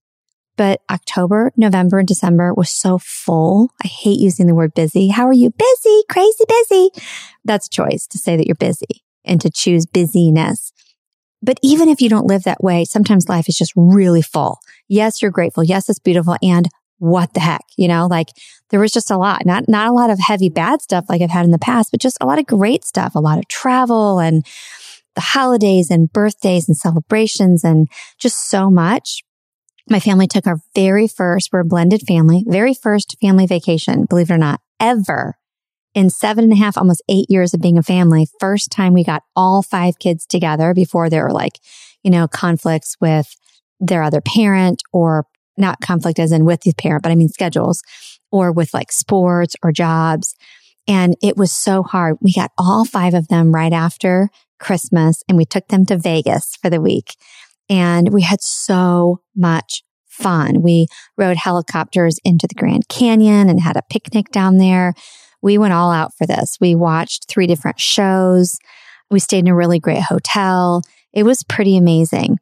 But 0.57 0.83
October, 0.91 1.53
November, 1.57 1.99
and 1.99 2.09
December 2.09 2.53
was 2.53 2.69
so 2.69 2.99
full. 2.99 3.71
I 3.83 3.87
hate 3.87 4.19
using 4.19 4.47
the 4.47 4.55
word 4.55 4.75
busy. 4.75 5.09
How 5.09 5.27
are 5.27 5.33
you? 5.33 5.51
Busy, 5.51 6.03
crazy 6.11 6.45
busy. 6.47 6.91
That's 7.45 7.67
a 7.67 7.71
choice 7.71 8.07
to 8.09 8.19
say 8.19 8.37
that 8.37 8.47
you're 8.47 8.55
busy 8.57 9.03
and 9.25 9.41
to 9.41 9.51
choose 9.51 9.87
busyness. 9.87 10.73
But 11.43 11.59
even 11.63 11.89
if 11.89 12.01
you 12.01 12.09
don't 12.09 12.27
live 12.27 12.43
that 12.45 12.63
way, 12.63 12.85
sometimes 12.85 13.29
life 13.29 13.49
is 13.49 13.57
just 13.57 13.73
really 13.77 14.23
full. 14.23 14.59
Yes, 14.89 15.23
you're 15.23 15.31
grateful. 15.31 15.65
Yes, 15.65 15.89
it's 15.89 15.99
beautiful. 15.99 16.37
And 16.43 16.69
what 16.99 17.33
the 17.33 17.41
heck? 17.41 17.65
You 17.77 17.89
know, 17.89 18.07
like 18.07 18.29
there 18.69 18.81
was 18.81 18.93
just 18.93 19.11
a 19.11 19.17
lot, 19.17 19.47
not, 19.47 19.69
not 19.69 19.89
a 19.89 19.93
lot 19.93 20.11
of 20.11 20.19
heavy 20.19 20.51
bad 20.51 20.83
stuff 20.83 21.07
like 21.09 21.23
I've 21.23 21.31
had 21.31 21.47
in 21.47 21.51
the 21.51 21.59
past, 21.59 21.91
but 21.91 22.01
just 22.01 22.19
a 22.21 22.27
lot 22.27 22.39
of 22.39 22.47
great 22.47 22.85
stuff, 22.85 23.15
a 23.15 23.21
lot 23.21 23.39
of 23.39 23.49
travel 23.49 24.19
and 24.19 24.45
the 25.15 25.23
holidays 25.23 25.91
and 25.91 26.13
birthdays 26.13 26.69
and 26.69 26.77
celebrations 26.77 27.65
and 27.65 27.89
just 28.19 28.49
so 28.49 28.71
much. 28.71 29.23
My 29.89 29.99
family 29.99 30.27
took 30.27 30.47
our 30.47 30.61
very 30.75 31.09
first, 31.09 31.49
we're 31.53 31.61
a 31.61 31.65
blended 31.65 32.03
family, 32.07 32.45
very 32.47 32.75
first 32.75 33.17
family 33.21 33.47
vacation, 33.47 34.05
believe 34.05 34.31
it 34.31 34.35
or 34.35 34.39
not, 34.39 34.61
ever 34.79 35.37
in 35.95 36.11
seven 36.11 36.45
and 36.45 36.53
a 36.53 36.57
half, 36.57 36.79
almost 36.79 37.03
eight 37.09 37.27
years 37.29 37.53
of 37.53 37.61
being 37.61 37.79
a 37.79 37.83
family. 37.83 38.27
First 38.39 38.71
time 38.71 38.93
we 38.93 39.05
got 39.05 39.23
all 39.35 39.63
five 39.63 39.99
kids 39.99 40.27
together 40.27 40.73
before 40.75 41.11
there 41.11 41.25
were 41.25 41.33
like, 41.33 41.59
you 42.03 42.11
know, 42.11 42.29
conflicts 42.29 42.97
with 43.01 43.35
their 43.81 44.03
other 44.03 44.21
parent 44.21 44.83
or 44.93 45.27
not 45.57 45.81
conflict 45.81 46.19
as 46.19 46.33
in 46.33 46.45
with 46.45 46.61
the 46.61 46.73
parent, 46.75 47.03
but 47.03 47.13
I 47.13 47.15
mean 47.15 47.29
schedules 47.29 47.83
or 48.31 48.53
with 48.53 48.73
like 48.73 48.93
sports 48.93 49.57
or 49.63 49.73
jobs. 49.73 50.35
And 50.87 51.17
it 51.23 51.37
was 51.37 51.53
so 51.53 51.83
hard. 51.83 52.17
We 52.21 52.33
got 52.33 52.53
all 52.57 52.85
five 52.85 53.15
of 53.15 53.29
them 53.29 53.53
right 53.53 53.73
after 53.73 54.29
Christmas 54.59 55.23
and 55.29 55.37
we 55.37 55.45
took 55.45 55.69
them 55.69 55.87
to 55.87 55.97
Vegas 55.97 56.57
for 56.61 56.71
the 56.71 56.81
week. 56.81 57.17
and 57.69 58.13
we 58.13 58.23
had 58.23 58.41
so 58.43 59.21
much 59.37 59.85
fun. 60.09 60.61
We 60.61 60.87
rode 61.17 61.37
helicopters 61.37 62.19
into 62.25 62.47
the 62.47 62.55
Grand 62.55 62.89
Canyon 62.89 63.49
and 63.49 63.61
had 63.61 63.77
a 63.77 63.83
picnic 63.89 64.31
down 64.31 64.59
there. 64.59 64.93
We 65.43 65.59
went 65.59 65.73
all 65.73 65.91
out 65.91 66.15
for 66.17 66.27
this. 66.27 66.57
We 66.61 66.75
watched 66.75 67.27
three 67.29 67.47
different 67.47 67.81
shows. 67.81 68.59
We 69.11 69.21
stayed 69.21 69.41
in 69.41 69.49
a 69.49 69.55
really 69.55 69.79
great 69.79 70.03
hotel. 70.03 70.83
It 71.13 71.25
was 71.25 71.43
pretty 71.43 71.77
amazing. 71.77 72.39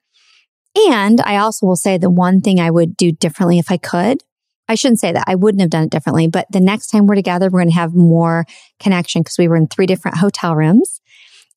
And 0.77 1.21
I 1.21 1.37
also 1.37 1.67
will 1.67 1.77
say 1.77 1.99
the 1.99 2.11
one 2.11 2.41
thing 2.41 2.61
I 2.61 2.71
would 2.71 2.97
do 2.97 3.13
differently 3.13 3.59
if 3.59 3.71
I 3.71 3.79
could. 3.79 4.23
I 4.69 4.75
shouldn't 4.75 5.01
say 5.01 5.13
that. 5.13 5.25
I 5.27 5.35
wouldn't 5.35 5.63
have 5.63 5.71
done 5.71 5.85
it 5.85 5.91
differently, 5.91 6.29
but 6.29 6.47
the 6.51 6.61
next 6.61 6.89
time 6.89 7.07
we're 7.07 7.15
together, 7.15 7.49
we're 7.49 7.61
going 7.61 7.71
to 7.71 7.75
have 7.75 7.95
more 7.95 8.45
connection 8.79 9.23
because 9.23 9.39
we 9.39 9.49
were 9.49 9.57
in 9.57 9.67
three 9.67 9.87
different 9.87 10.19
hotel 10.19 10.55
rooms 10.55 11.01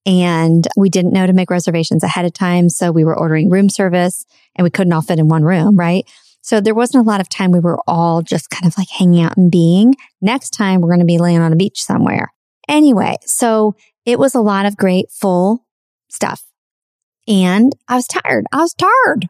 and 0.06 0.68
we 0.78 0.90
didn't 0.90 1.14
know 1.14 1.28
to 1.28 1.34
make 1.34 1.52
reservations 1.52 2.04
ahead 2.04 2.26
of 2.26 2.34
time. 2.34 2.70
So 2.70 2.92
we 2.92 3.04
were 3.04 3.18
ordering 3.18 3.50
room 3.50 3.70
service 3.70 4.26
and 4.56 4.64
we 4.64 4.70
couldn't 4.70 4.94
all 4.94 5.02
fit 5.02 5.20
in 5.20 5.28
one 5.28 5.44
room, 5.44 5.76
right? 5.76 6.10
So 6.42 6.60
there 6.60 6.76
wasn't 6.76 7.06
a 7.06 7.10
lot 7.10 7.22
of 7.22 7.30
time 7.30 7.52
we 7.52 7.60
were 7.60 7.80
all 7.88 8.22
just 8.22 8.50
kind 8.50 8.66
of 8.66 8.78
like 8.78 8.90
hanging 8.90 9.24
out 9.24 9.38
and 9.38 9.52
being. 9.52 9.96
Next 10.22 10.52
time 10.52 10.82
we're 10.82 10.90
going 10.90 11.00
to 11.00 11.06
be 11.06 11.20
laying 11.20 11.40
on 11.40 11.54
a 11.54 11.56
beach 11.56 11.84
somewhere. 11.84 12.34
Anyway, 12.68 13.18
so 13.26 13.76
it 14.06 14.20
was 14.20 14.36
a 14.36 14.42
lot 14.42 14.66
of 14.66 14.78
great 14.78 15.12
full 15.12 15.66
stuff. 16.10 16.44
And 17.28 17.74
I 17.88 17.96
was 17.96 18.08
tired. 18.08 18.46
I 18.52 18.58
was 18.58 18.74
tired. 18.74 19.28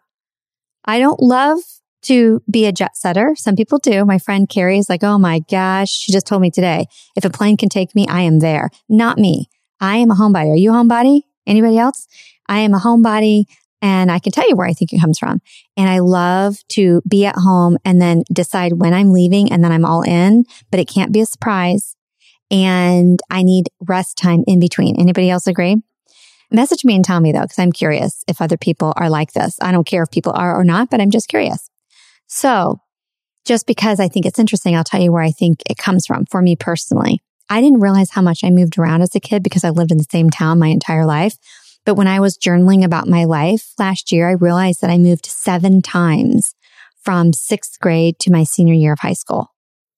I 0.86 1.00
don't 1.00 1.20
love 1.20 1.60
to 2.04 2.42
be 2.50 2.66
a 2.66 2.72
jet 2.72 2.98
setter. 2.98 3.36
Some 3.36 3.56
people 3.56 3.78
do. 3.78 4.06
My 4.06 4.18
friend 4.18 4.50
Carrie 4.50 4.80
is 4.80 4.90
like, 4.90 5.04
Oh 5.04 5.18
my 5.18 5.40
gosh. 5.40 5.92
She 5.92 6.12
just 6.12 6.26
told 6.26 6.42
me 6.42 6.50
today, 6.50 6.88
if 7.16 7.26
a 7.26 7.30
plane 7.30 7.58
can 7.58 7.70
take 7.70 7.94
me, 7.94 8.08
I 8.08 8.22
am 8.22 8.40
there. 8.40 8.70
Not 8.90 9.18
me. 9.18 9.50
I 9.80 9.98
am 9.98 10.12
a 10.12 10.16
homebody. 10.16 10.52
Are 10.52 10.56
you 10.56 10.72
a 10.72 10.76
homebody? 10.76 11.22
Anybody 11.46 11.78
else? 11.78 12.08
I 12.48 12.60
am 12.60 12.74
a 12.74 12.80
homebody 12.80 13.46
and 13.82 14.12
I 14.12 14.20
can 14.20 14.32
tell 14.32 14.48
you 14.48 14.56
where 14.56 14.68
I 14.68 14.74
think 14.74 14.94
it 14.94 15.02
comes 15.02 15.18
from. 15.18 15.42
And 15.76 15.90
I 15.90 16.00
love 16.00 16.58
to 16.74 17.02
be 17.08 17.26
at 17.26 17.36
home 17.36 17.78
and 17.84 18.02
then 18.02 18.24
decide 18.32 18.74
when 18.74 18.94
I'm 18.94 19.12
leaving 19.12 19.52
and 19.52 19.64
then 19.64 19.72
I'm 19.72 19.86
all 19.86 20.04
in, 20.04 20.46
but 20.70 20.80
it 20.80 20.88
can't 20.88 21.12
be 21.12 21.22
a 21.22 21.26
surprise. 21.26 21.96
And 22.52 23.20
I 23.30 23.44
need 23.44 23.70
rest 23.88 24.18
time 24.18 24.44
in 24.46 24.60
between. 24.60 25.00
Anybody 25.00 25.30
else 25.30 25.48
agree? 25.48 25.78
Message 26.52 26.84
me 26.84 26.96
and 26.96 27.06
tell 27.06 27.22
me 27.22 27.32
though, 27.32 27.44
because 27.44 27.60
I'm 27.60 27.72
curious 27.72 28.24
if 28.28 28.42
other 28.42 28.58
people 28.58 28.94
are 28.98 29.10
like 29.10 29.32
this. 29.32 29.56
I 29.62 29.72
don't 29.72 29.88
care 29.88 30.04
if 30.04 30.12
people 30.12 30.34
are 30.34 30.60
or 30.60 30.66
not, 30.66 30.90
but 30.90 31.00
I'm 31.00 31.12
just 31.12 31.30
curious. 31.30 31.70
So 32.28 32.82
just 33.46 33.66
because 33.66 34.00
I 34.00 34.10
think 34.10 34.26
it's 34.26 34.40
interesting, 34.40 34.76
I'll 34.76 34.84
tell 34.84 35.02
you 35.02 35.12
where 35.12 35.24
I 35.24 35.32
think 35.32 35.62
it 35.70 35.78
comes 35.78 36.06
from 36.06 36.26
for 36.26 36.42
me 36.42 36.56
personally. 36.56 37.22
I 37.50 37.62
didn't 37.62 37.82
realize 37.82 38.12
how 38.12 38.22
much 38.22 38.44
I 38.44 38.50
moved 38.50 38.78
around 38.78 39.02
as 39.02 39.16
a 39.16 39.20
kid 39.20 39.44
because 39.44 39.64
I 39.64 39.70
lived 39.70 39.92
in 39.92 39.98
the 39.98 40.06
same 40.10 40.30
town 40.30 40.60
my 40.60 40.68
entire 40.68 41.06
life. 41.06 41.36
But 41.86 41.96
when 41.96 42.08
I 42.08 42.20
was 42.20 42.38
journaling 42.38 42.84
about 42.84 43.08
my 43.08 43.26
life 43.26 43.74
last 43.80 44.12
year, 44.12 44.30
I 44.30 44.34
realized 44.34 44.82
that 44.82 44.90
I 44.90 44.98
moved 44.98 45.26
seven 45.26 45.82
times 45.82 46.54
from 47.04 47.34
sixth 47.34 47.80
grade 47.80 48.20
to 48.20 48.32
my 48.32 48.44
senior 48.44 48.74
year 48.74 48.94
of 48.94 49.00
high 49.00 49.14
school. 49.14 49.48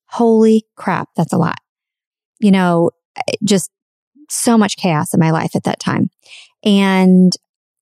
Holy 0.07 0.65
crap. 0.77 1.09
That's 1.17 1.33
a 1.33 1.37
lot. 1.37 1.57
You 2.39 2.51
know, 2.51 2.91
just 3.43 3.69
so 4.29 4.57
much 4.57 4.77
chaos 4.77 5.13
in 5.13 5.19
my 5.19 5.31
life 5.31 5.55
at 5.55 5.63
that 5.63 5.79
time. 5.79 6.09
And 6.63 7.35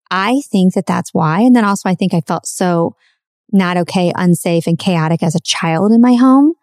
I 0.09 0.41
think 0.51 0.73
that 0.73 0.85
that's 0.85 1.13
why. 1.13 1.41
And 1.41 1.55
then 1.55 1.65
also 1.65 1.87
I 1.87 1.95
think 1.95 2.13
I 2.13 2.21
felt 2.21 2.45
so 2.45 2.95
not 3.51 3.77
okay, 3.77 4.11
unsafe 4.15 4.65
and 4.67 4.79
chaotic 4.79 5.23
as 5.23 5.35
a 5.35 5.41
child 5.41 5.91
in 5.91 6.01
my 6.01 6.15
home 6.15 6.53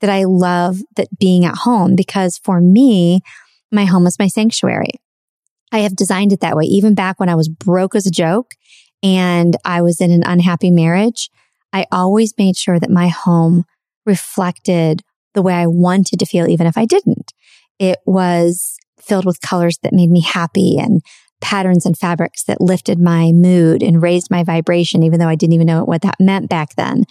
that 0.00 0.10
I 0.10 0.24
love 0.24 0.80
that 0.96 1.08
being 1.18 1.44
at 1.44 1.58
home 1.58 1.94
because 1.96 2.38
for 2.38 2.60
me, 2.60 3.20
my 3.70 3.84
home 3.84 4.06
is 4.06 4.18
my 4.18 4.26
sanctuary. 4.26 5.00
I 5.74 5.78
have 5.80 5.96
designed 5.96 6.32
it 6.32 6.38
that 6.38 6.56
way. 6.56 6.64
Even 6.66 6.94
back 6.94 7.18
when 7.18 7.28
I 7.28 7.34
was 7.34 7.48
broke 7.48 7.96
as 7.96 8.06
a 8.06 8.10
joke 8.10 8.52
and 9.02 9.56
I 9.64 9.82
was 9.82 10.00
in 10.00 10.12
an 10.12 10.22
unhappy 10.24 10.70
marriage, 10.70 11.30
I 11.72 11.86
always 11.90 12.32
made 12.38 12.56
sure 12.56 12.78
that 12.78 12.90
my 12.90 13.08
home 13.08 13.64
reflected 14.06 15.02
the 15.34 15.42
way 15.42 15.52
I 15.54 15.66
wanted 15.66 16.20
to 16.20 16.26
feel, 16.26 16.46
even 16.46 16.68
if 16.68 16.78
I 16.78 16.84
didn't. 16.84 17.32
It 17.80 17.98
was 18.06 18.76
filled 19.00 19.24
with 19.24 19.40
colors 19.40 19.78
that 19.82 19.92
made 19.92 20.10
me 20.10 20.20
happy 20.20 20.78
and 20.78 21.02
patterns 21.40 21.84
and 21.84 21.98
fabrics 21.98 22.44
that 22.44 22.60
lifted 22.60 23.00
my 23.00 23.32
mood 23.32 23.82
and 23.82 24.00
raised 24.00 24.30
my 24.30 24.44
vibration, 24.44 25.02
even 25.02 25.18
though 25.18 25.28
I 25.28 25.34
didn't 25.34 25.54
even 25.54 25.66
know 25.66 25.82
what 25.82 26.02
that 26.02 26.20
meant 26.20 26.48
back 26.48 26.76
then. 26.76 27.02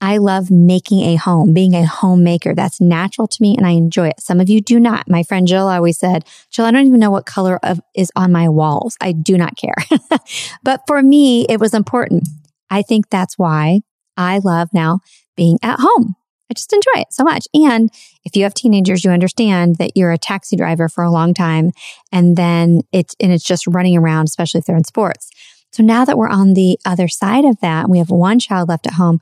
I 0.00 0.18
love 0.18 0.50
making 0.50 1.00
a 1.00 1.16
home, 1.16 1.52
being 1.52 1.74
a 1.74 1.84
homemaker. 1.84 2.54
That's 2.54 2.80
natural 2.80 3.26
to 3.26 3.42
me 3.42 3.56
and 3.56 3.66
I 3.66 3.70
enjoy 3.70 4.08
it. 4.08 4.20
Some 4.20 4.40
of 4.40 4.48
you 4.48 4.60
do 4.60 4.78
not. 4.78 5.08
My 5.08 5.22
friend 5.22 5.46
Jill 5.46 5.68
always 5.68 5.98
said, 5.98 6.24
Jill, 6.50 6.66
I 6.66 6.70
don't 6.70 6.86
even 6.86 7.00
know 7.00 7.10
what 7.10 7.26
color 7.26 7.58
of 7.62 7.80
is 7.94 8.12
on 8.14 8.30
my 8.30 8.48
walls. 8.48 8.96
I 9.00 9.12
do 9.12 9.36
not 9.36 9.56
care. 9.56 9.74
but 10.62 10.82
for 10.86 11.02
me, 11.02 11.46
it 11.48 11.58
was 11.58 11.74
important. 11.74 12.28
I 12.70 12.82
think 12.82 13.10
that's 13.10 13.36
why 13.38 13.80
I 14.16 14.38
love 14.38 14.68
now 14.72 15.00
being 15.36 15.58
at 15.62 15.80
home. 15.80 16.14
I 16.50 16.54
just 16.54 16.72
enjoy 16.72 17.00
it 17.00 17.08
so 17.10 17.24
much. 17.24 17.46
And 17.52 17.90
if 18.24 18.34
you 18.34 18.44
have 18.44 18.54
teenagers, 18.54 19.04
you 19.04 19.10
understand 19.10 19.76
that 19.76 19.96
you're 19.96 20.12
a 20.12 20.18
taxi 20.18 20.56
driver 20.56 20.88
for 20.88 21.04
a 21.04 21.10
long 21.10 21.34
time 21.34 21.72
and 22.12 22.36
then 22.36 22.82
it's, 22.92 23.14
and 23.20 23.32
it's 23.32 23.44
just 23.44 23.66
running 23.66 23.96
around, 23.96 24.24
especially 24.24 24.60
if 24.60 24.64
they're 24.64 24.76
in 24.76 24.84
sports. 24.84 25.30
So 25.72 25.82
now 25.82 26.04
that 26.04 26.16
we're 26.16 26.28
on 26.28 26.54
the 26.54 26.78
other 26.86 27.08
side 27.08 27.44
of 27.44 27.60
that, 27.60 27.90
we 27.90 27.98
have 27.98 28.10
one 28.10 28.38
child 28.38 28.68
left 28.68 28.86
at 28.86 28.94
home 28.94 29.20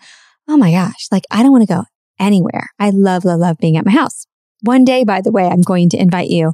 oh 0.48 0.56
my 0.56 0.70
gosh, 0.70 1.06
like 1.10 1.24
I 1.30 1.42
don't 1.42 1.52
want 1.52 1.66
to 1.66 1.74
go 1.74 1.84
anywhere. 2.18 2.70
I 2.78 2.90
love, 2.90 3.24
love, 3.24 3.40
love 3.40 3.58
being 3.58 3.76
at 3.76 3.86
my 3.86 3.92
house. 3.92 4.26
One 4.62 4.84
day, 4.84 5.04
by 5.04 5.20
the 5.20 5.30
way, 5.30 5.46
I'm 5.46 5.62
going 5.62 5.88
to 5.90 6.00
invite 6.00 6.28
you 6.28 6.52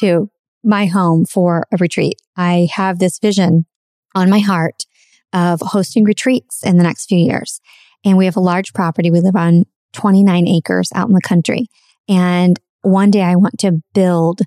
to 0.00 0.30
my 0.62 0.86
home 0.86 1.24
for 1.24 1.66
a 1.72 1.76
retreat. 1.78 2.20
I 2.36 2.68
have 2.72 2.98
this 2.98 3.18
vision 3.18 3.66
on 4.14 4.30
my 4.30 4.40
heart 4.40 4.84
of 5.32 5.60
hosting 5.60 6.04
retreats 6.04 6.64
in 6.64 6.78
the 6.78 6.82
next 6.82 7.06
few 7.06 7.18
years. 7.18 7.60
And 8.04 8.16
we 8.16 8.24
have 8.24 8.36
a 8.36 8.40
large 8.40 8.72
property. 8.72 9.10
We 9.10 9.20
live 9.20 9.36
on 9.36 9.64
29 9.92 10.48
acres 10.48 10.90
out 10.94 11.08
in 11.08 11.14
the 11.14 11.20
country. 11.20 11.66
And 12.08 12.58
one 12.82 13.10
day 13.10 13.22
I 13.22 13.36
want 13.36 13.58
to 13.60 13.82
build 13.94 14.42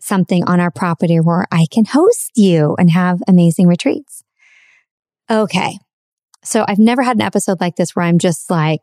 something 0.00 0.44
on 0.44 0.60
our 0.60 0.70
property 0.70 1.18
where 1.18 1.46
I 1.52 1.66
can 1.70 1.84
host 1.84 2.32
you 2.34 2.74
and 2.78 2.90
have 2.90 3.20
amazing 3.28 3.66
retreats. 3.66 4.24
Okay. 5.30 5.78
So 6.42 6.64
I've 6.66 6.78
never 6.78 7.02
had 7.02 7.16
an 7.16 7.22
episode 7.22 7.60
like 7.60 7.76
this 7.76 7.94
where 7.94 8.04
I'm 8.04 8.18
just 8.18 8.50
like 8.50 8.82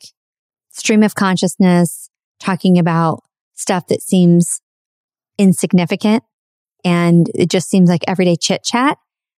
stream 0.72 1.04
of 1.04 1.16
consciousness 1.16 2.10
talking 2.40 2.78
about 2.78 3.24
stuff 3.56 3.88
that 3.88 4.02
seems 4.02 4.62
insignificant 5.38 6.24
and 6.86 7.30
it 7.34 7.50
just 7.50 7.70
seems 7.70 7.90
like 7.90 8.04
everyday 8.08 8.36
chit 8.36 8.64
chat. 8.64 8.98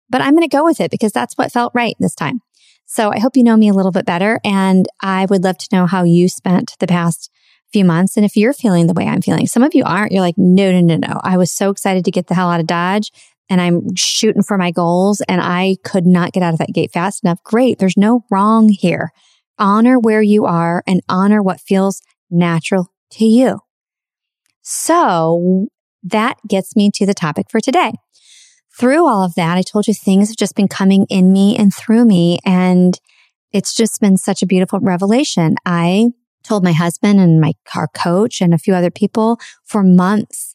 But 0.09 0.21
I'm 0.21 0.35
going 0.35 0.47
to 0.47 0.55
go 0.55 0.65
with 0.65 0.81
it 0.81 0.91
because 0.91 1.11
that's 1.11 1.35
what 1.35 1.51
felt 1.51 1.71
right 1.73 1.95
this 1.99 2.15
time. 2.15 2.41
So 2.85 3.11
I 3.11 3.19
hope 3.19 3.38
you 3.38 3.43
know 3.43 3.55
me 3.55 3.69
a 3.69 3.73
little 3.73 3.91
bit 3.91 4.05
better 4.05 4.39
and 4.43 4.88
I 5.01 5.25
would 5.29 5.43
love 5.43 5.57
to 5.59 5.67
know 5.71 5.85
how 5.85 6.03
you 6.03 6.27
spent 6.27 6.75
the 6.79 6.88
past 6.88 7.29
few 7.71 7.85
months 7.85 8.17
and 8.17 8.25
if 8.25 8.35
you're 8.35 8.53
feeling 8.53 8.88
the 8.88 8.93
way 8.93 9.05
I'm 9.05 9.21
feeling. 9.21 9.45
Some 9.45 9.61
of 9.61 9.75
you 9.75 9.83
aren't. 9.85 10.11
You're 10.11 10.21
like, 10.21 10.38
no, 10.38 10.71
no, 10.71 10.81
no, 10.81 10.95
no. 10.95 11.21
I 11.23 11.38
was 11.38 11.51
so 11.51 11.69
excited 11.69 12.03
to 12.05 12.11
get 12.11 12.27
the 12.27 12.33
hell 12.33 12.49
out 12.49 12.59
of 12.59 12.65
Dodge 12.65 13.11
and 13.50 13.60
I'm 13.60 13.96
shooting 13.96 14.44
for 14.44 14.58
my 14.58 14.72
goals 14.72 15.22
and 15.27 15.41
I 15.41 15.77
could 15.84 16.06
not 16.06 16.32
get 16.32 16.44
out 16.44 16.53
of 16.53 16.60
that 16.60 16.74
gate 16.74 16.91
fast 16.94 17.24
enough. 17.24 17.44
Great. 17.44 17.79
There's 17.79 17.98
no 17.98 18.25
wrong 18.29 18.70
here. 18.70 19.12
Honor 19.58 20.00
where 20.00 20.22
you 20.22 20.46
are 20.46 20.84
and 20.88 21.01
honor 21.10 21.41
what 21.41 21.60
feels 21.60 22.01
natural 22.29 22.91
to 23.12 23.25
you. 23.25 23.60
So 24.62 25.68
that 26.03 26.38
gets 26.48 26.75
me 26.75 26.91
to 26.94 27.06
the 27.06 27.13
topic 27.13 27.48
for 27.50 27.60
today. 27.60 27.94
Through 28.77 29.08
all 29.08 29.24
of 29.24 29.36
that, 29.36 29.58
I 29.58 29.62
told 29.62 29.88
you 29.88 29.94
things 29.94 30.29
have 30.29 30.38
just 30.38 30.56
been 30.56 30.68
coming 30.68 31.06
in 31.10 31.34
me 31.34 31.58
and 31.58 31.74
through 31.74 32.06
me. 32.06 32.39
And 32.46 32.98
it's 33.51 33.74
just 33.74 34.00
been 34.00 34.15
such 34.15 34.41
a 34.41 34.46
beautiful 34.46 34.79
revelation. 34.79 35.56
I 35.65 36.10
told 36.44 36.63
my 36.63 36.72
husband 36.72 37.20
and 37.20 37.41
my 37.41 37.53
car 37.65 37.89
coach 37.94 38.41
and 38.41 38.53
a 38.53 38.58
few 38.58 38.74
other 38.74 38.91
people 38.91 39.39
for 39.65 39.84
months 39.84 40.53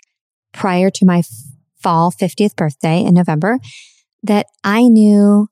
prior 0.53 0.91
to 0.91 1.05
my 1.05 1.23
fall 1.85 2.11
50th 2.11 2.57
birthday 2.57 3.05
in 3.05 3.15
November 3.15 3.59
that 4.23 4.47
I 4.65 4.89
knew 4.89 5.49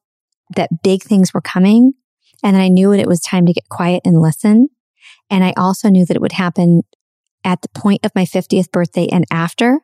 that 0.56 0.82
big 0.82 1.02
things 1.02 1.32
were 1.32 1.42
coming 1.42 1.92
and 2.42 2.56
I 2.56 2.68
knew 2.68 2.90
that 2.90 3.00
it 3.00 3.06
was 3.06 3.20
time 3.20 3.46
to 3.46 3.52
get 3.52 3.68
quiet 3.68 4.00
and 4.04 4.20
listen. 4.20 4.68
And 5.30 5.44
I 5.44 5.52
also 5.56 5.88
knew 5.88 6.06
that 6.06 6.16
it 6.16 6.22
would 6.22 6.32
happen 6.32 6.82
at 7.44 7.60
the 7.62 7.68
point 7.68 8.04
of 8.04 8.12
my 8.14 8.24
50th 8.24 8.72
birthday 8.72 9.08
and 9.12 9.24
after. 9.30 9.80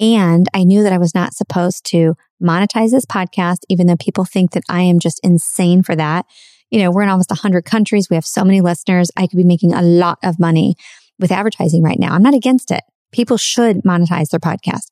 And 0.00 0.46
I 0.52 0.64
knew 0.64 0.82
that 0.82 0.92
I 0.92 0.98
was 0.98 1.14
not 1.14 1.34
supposed 1.34 1.84
to 1.86 2.14
monetize 2.42 2.90
this 2.90 3.06
podcast, 3.06 3.58
even 3.68 3.86
though 3.86 3.96
people 3.96 4.24
think 4.24 4.52
that 4.52 4.64
I 4.68 4.82
am 4.82 4.98
just 4.98 5.20
insane 5.22 5.82
for 5.82 5.94
that. 5.94 6.26
You 6.70 6.80
know, 6.80 6.90
we're 6.90 7.02
in 7.02 7.08
almost 7.08 7.30
100 7.30 7.64
countries. 7.64 8.08
We 8.10 8.16
have 8.16 8.26
so 8.26 8.44
many 8.44 8.60
listeners. 8.60 9.10
I 9.16 9.26
could 9.26 9.36
be 9.36 9.44
making 9.44 9.72
a 9.72 9.82
lot 9.82 10.18
of 10.24 10.40
money 10.40 10.74
with 11.18 11.30
advertising 11.30 11.82
right 11.82 11.98
now. 11.98 12.12
I'm 12.12 12.22
not 12.22 12.34
against 12.34 12.70
it. 12.70 12.82
People 13.12 13.36
should 13.36 13.82
monetize 13.82 14.30
their 14.30 14.40
podcast 14.40 14.86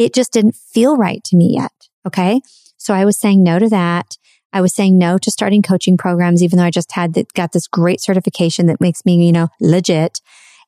it 0.00 0.14
just 0.14 0.32
didn't 0.32 0.56
feel 0.56 0.96
right 0.96 1.22
to 1.24 1.36
me 1.36 1.54
yet. 1.54 1.72
Okay. 2.06 2.40
So 2.78 2.94
I 2.94 3.04
was 3.04 3.18
saying 3.18 3.42
no 3.42 3.58
to 3.58 3.68
that. 3.68 4.16
I 4.52 4.62
was 4.62 4.74
saying 4.74 4.96
no 4.96 5.18
to 5.18 5.30
starting 5.30 5.60
coaching 5.60 5.98
programs, 5.98 6.42
even 6.42 6.58
though 6.58 6.64
I 6.64 6.70
just 6.70 6.92
had 6.92 7.12
that, 7.14 7.34
got 7.34 7.52
this 7.52 7.68
great 7.68 8.00
certification 8.00 8.66
that 8.66 8.80
makes 8.80 9.04
me, 9.04 9.24
you 9.24 9.30
know, 9.30 9.48
legit. 9.60 10.20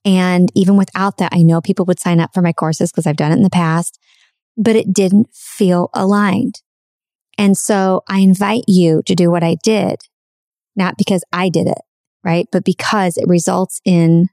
And 0.05 0.53
even 0.55 0.77
without 0.77 1.17
that, 1.17 1.33
I 1.33 1.43
know 1.43 1.63
people 1.63 1.87
would 1.87 1.99
sign 1.99 2.21
up 2.21 2.35
for 2.35 2.43
my 2.43 2.53
courses 2.53 2.93
because 2.93 3.07
I've 3.07 3.17
done 3.17 3.33
it 3.33 3.37
in 3.37 3.43
the 3.43 3.51
past, 3.51 3.99
but 4.57 4.77
it 4.77 4.93
didn't 4.93 5.29
feel 5.33 5.89
aligned. 5.95 6.61
And 7.39 7.57
so 7.57 8.03
I 8.09 8.19
invite 8.19 8.65
you 8.69 9.03
to 9.07 9.15
do 9.15 9.31
what 9.31 9.43
I 9.43 9.57
did, 9.63 10.03
not 10.77 10.99
because 10.99 11.25
I 11.33 11.49
did 11.49 11.67
it, 11.67 11.81
right? 12.23 12.47
But 12.53 12.65
because 12.65 13.17
it 13.17 13.27
results 13.27 13.81
in 13.87 14.29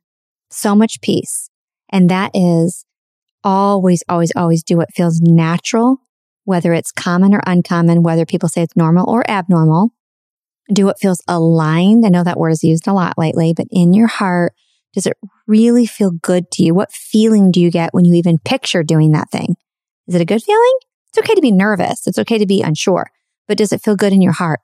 so 0.51 0.75
much 0.75 0.99
peace. 1.01 1.49
And 1.89 2.09
that 2.09 2.31
is 2.33 2.85
always, 3.43 4.03
always, 4.09 4.31
always 4.35 4.63
do 4.63 4.77
what 4.77 4.93
feels 4.93 5.21
natural, 5.21 5.97
whether 6.45 6.73
it's 6.73 6.91
common 6.91 7.33
or 7.33 7.41
uncommon, 7.45 8.03
whether 8.03 8.25
people 8.25 8.49
say 8.49 8.61
it's 8.61 8.75
normal 8.75 9.09
or 9.09 9.29
abnormal. 9.29 9.91
Do 10.71 10.85
what 10.85 10.99
feels 10.99 11.23
aligned. 11.27 12.05
I 12.05 12.09
know 12.09 12.23
that 12.23 12.37
word 12.37 12.51
is 12.51 12.63
used 12.63 12.87
a 12.87 12.93
lot 12.93 13.17
lately, 13.17 13.53
but 13.55 13.67
in 13.71 13.93
your 13.93 14.07
heart, 14.07 14.53
does 14.93 15.05
it 15.05 15.17
really 15.47 15.85
feel 15.85 16.11
good 16.11 16.51
to 16.51 16.63
you? 16.63 16.73
What 16.73 16.91
feeling 16.91 17.51
do 17.51 17.59
you 17.59 17.71
get 17.71 17.93
when 17.93 18.05
you 18.05 18.13
even 18.15 18.37
picture 18.39 18.83
doing 18.83 19.11
that 19.11 19.31
thing? 19.31 19.55
Is 20.07 20.15
it 20.15 20.21
a 20.21 20.25
good 20.25 20.43
feeling? 20.43 20.77
It's 21.09 21.17
okay 21.17 21.35
to 21.35 21.41
be 21.41 21.51
nervous. 21.51 22.05
It's 22.05 22.19
okay 22.19 22.37
to 22.37 22.45
be 22.45 22.61
unsure, 22.61 23.09
but 23.47 23.57
does 23.57 23.71
it 23.71 23.83
feel 23.83 23.95
good 23.95 24.13
in 24.13 24.21
your 24.21 24.33
heart? 24.33 24.59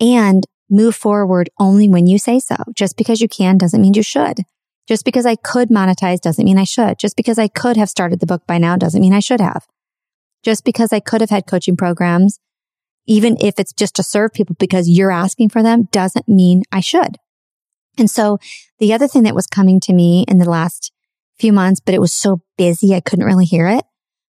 And 0.00 0.44
move 0.70 0.94
forward 0.94 1.50
only 1.58 1.88
when 1.88 2.06
you 2.06 2.18
say 2.18 2.38
so. 2.38 2.56
Just 2.74 2.96
because 2.96 3.20
you 3.20 3.28
can 3.28 3.58
doesn't 3.58 3.80
mean 3.80 3.94
you 3.94 4.02
should. 4.02 4.38
Just 4.86 5.04
because 5.04 5.24
I 5.24 5.36
could 5.36 5.70
monetize 5.70 6.20
doesn't 6.20 6.44
mean 6.44 6.58
I 6.58 6.64
should. 6.64 6.98
Just 6.98 7.16
because 7.16 7.38
I 7.38 7.48
could 7.48 7.76
have 7.76 7.88
started 7.88 8.20
the 8.20 8.26
book 8.26 8.46
by 8.46 8.58
now 8.58 8.76
doesn't 8.76 9.00
mean 9.00 9.14
I 9.14 9.20
should 9.20 9.40
have. 9.40 9.66
Just 10.42 10.64
because 10.64 10.92
I 10.92 11.00
could 11.00 11.22
have 11.22 11.30
had 11.30 11.46
coaching 11.46 11.76
programs, 11.76 12.38
even 13.06 13.36
if 13.40 13.58
it's 13.58 13.72
just 13.72 13.96
to 13.96 14.02
serve 14.02 14.32
people 14.32 14.56
because 14.58 14.88
you're 14.88 15.10
asking 15.10 15.48
for 15.48 15.62
them 15.62 15.88
doesn't 15.90 16.28
mean 16.28 16.62
I 16.70 16.80
should. 16.80 17.16
And 17.98 18.10
so 18.10 18.38
the 18.78 18.92
other 18.92 19.08
thing 19.08 19.22
that 19.22 19.34
was 19.34 19.46
coming 19.46 19.80
to 19.80 19.92
me 19.92 20.24
in 20.28 20.38
the 20.38 20.50
last 20.50 20.92
few 21.38 21.52
months, 21.52 21.80
but 21.80 21.94
it 21.94 22.00
was 22.00 22.12
so 22.12 22.42
busy, 22.56 22.94
I 22.94 23.00
couldn't 23.00 23.24
really 23.24 23.44
hear 23.44 23.68
it. 23.68 23.84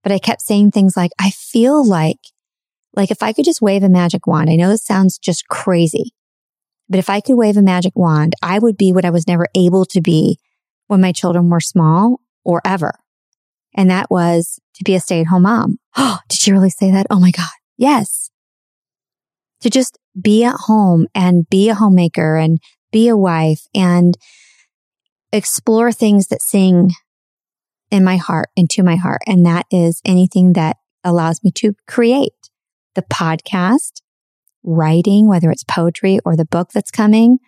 But 0.04 0.12
I 0.12 0.20
kept 0.20 0.42
saying 0.42 0.72
things 0.72 0.98
like, 0.98 1.12
I 1.20 1.30
feel 1.32 1.86
like, 1.86 2.18
like 2.96 3.12
if 3.12 3.22
I 3.24 3.34
could 3.34 3.46
just 3.46 3.62
wave 3.62 3.84
a 3.84 3.90
magic 3.90 4.28
wand, 4.28 4.50
I 4.50 4.56
know 4.56 4.70
this 4.70 4.86
sounds 4.86 5.18
just 5.18 5.48
crazy, 5.48 6.14
but 6.92 7.00
if 7.00 7.10
I 7.10 7.22
could 7.22 7.38
wave 7.38 7.56
a 7.56 7.62
magic 7.62 7.94
wand, 7.96 8.34
I 8.44 8.60
would 8.60 8.76
be 8.76 8.92
what 8.92 9.06
I 9.06 9.10
was 9.12 9.26
never 9.26 9.48
able 9.56 9.86
to 9.86 10.02
be 10.02 10.38
when 10.88 11.00
my 11.00 11.14
children 11.14 11.50
were 11.50 11.62
small 11.62 12.20
or 12.44 12.62
ever. 12.66 13.00
And 13.74 13.90
that 13.90 14.12
was 14.12 14.60
to 14.76 14.84
be 14.84 14.94
a 14.96 15.00
stay 15.00 15.22
at 15.22 15.28
home 15.28 15.44
mom. 15.44 15.78
Oh, 15.96 16.20
did 16.30 16.40
she 16.40 16.52
really 16.52 16.70
say 16.70 16.92
that? 16.92 17.08
Oh 17.10 17.20
my 17.20 17.32
God. 17.32 17.48
Yes. 17.78 18.30
To 19.62 19.70
just 19.70 19.98
be 20.22 20.44
at 20.44 20.56
home 20.66 21.08
and 21.16 21.50
be 21.50 21.70
a 21.70 21.76
homemaker 21.76 22.36
and 22.36 22.60
be 22.92 23.08
a 23.08 23.16
wife 23.16 23.62
and 23.74 24.18
explore 25.32 25.94
things 25.94 26.28
that 26.28 26.42
sing 26.42 26.92
in 27.90 28.04
my 28.04 28.18
heart 28.18 28.50
and 28.58 28.70
to 28.72 28.84
my 28.84 28.98
heart. 28.98 29.22
And 29.26 29.46
that 29.46 29.66
is 29.72 30.02
anything 30.04 30.54
that 30.54 30.76
allows 31.06 31.42
me 31.42 31.52
to 31.52 31.74
create 31.88 32.34
the 32.96 33.02
podcast, 33.04 34.02
writing, 34.64 35.28
whether 35.28 35.50
it's 35.50 35.64
poetry 35.64 36.20
or 36.26 36.36
the 36.36 36.46
book 36.46 36.70
that's 36.74 36.92
coming, 36.92 37.40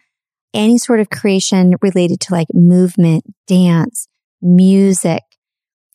any 0.54 0.78
sort 0.78 1.00
of 1.00 1.10
creation 1.10 1.76
related 1.82 2.20
to 2.22 2.34
like 2.34 2.48
movement, 2.54 3.26
dance, 3.48 4.08
music, 4.42 5.24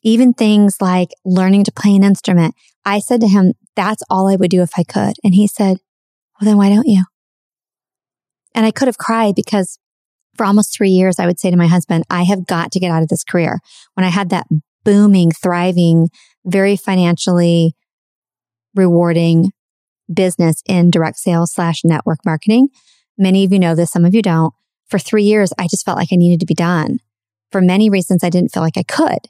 even 0.03 0.33
things 0.33 0.77
like 0.81 1.09
learning 1.25 1.65
to 1.65 1.73
play 1.73 1.95
an 1.95 2.05
instrument. 2.05 2.55
I 2.85 3.01
said 3.01 3.21
to 3.21 3.29
him, 3.29 3.55
that's 3.77 4.03
all 4.09 4.29
I 4.29 4.37
would 4.37 4.51
do 4.51 4.63
if 4.63 4.71
I 4.77 4.85
could. 4.85 5.15
And 5.23 5.35
he 5.35 5.47
said, 5.47 5.79
well, 6.41 6.49
then 6.49 6.57
why 6.57 6.69
don't 6.69 6.87
you? 6.89 7.05
And 8.55 8.65
I 8.65 8.71
could 8.71 8.89
have 8.89 8.99
cried 8.99 9.35
because 9.35 9.79
for 10.37 10.47
almost 10.47 10.77
three 10.77 10.91
years, 10.91 11.19
I 11.19 11.27
would 11.27 11.39
say 11.39 11.51
to 11.51 11.57
my 11.57 11.67
husband, 11.67 12.05
I 12.09 12.23
have 12.23 12.47
got 12.47 12.73
to 12.73 12.81
get 12.81 12.91
out 12.91 13.03
of 13.03 13.09
this 13.09 13.25
career. 13.25 13.59
When 13.95 14.05
I 14.05 14.09
had 14.09 14.31
that 14.31 14.47
booming, 14.85 15.33
thriving, 15.33 16.09
very 16.45 16.77
financially 16.77 17.75
rewarding 18.75 19.51
business 20.13 20.63
in 20.67 20.91
direct 20.91 21.19
sales 21.19 21.53
slash 21.53 21.85
network 21.85 22.19
marketing. 22.25 22.69
Many 23.17 23.45
of 23.45 23.53
you 23.53 23.59
know 23.59 23.75
this. 23.75 23.91
Some 23.91 24.05
of 24.05 24.15
you 24.15 24.23
don't. 24.23 24.55
For 24.89 24.99
three 24.99 25.25
years, 25.25 25.53
I 25.59 25.67
just 25.69 25.85
felt 25.85 25.99
like 25.99 26.09
I 26.13 26.17
needed 26.17 26.41
to 26.41 26.47
be 26.47 26.55
done. 26.55 26.99
For 27.51 27.61
many 27.61 27.91
reasons, 27.91 28.25
I 28.25 28.31
didn't 28.31 28.53
feel 28.53 28.63
like 28.63 28.79
I 28.79 28.83
could. 28.83 29.29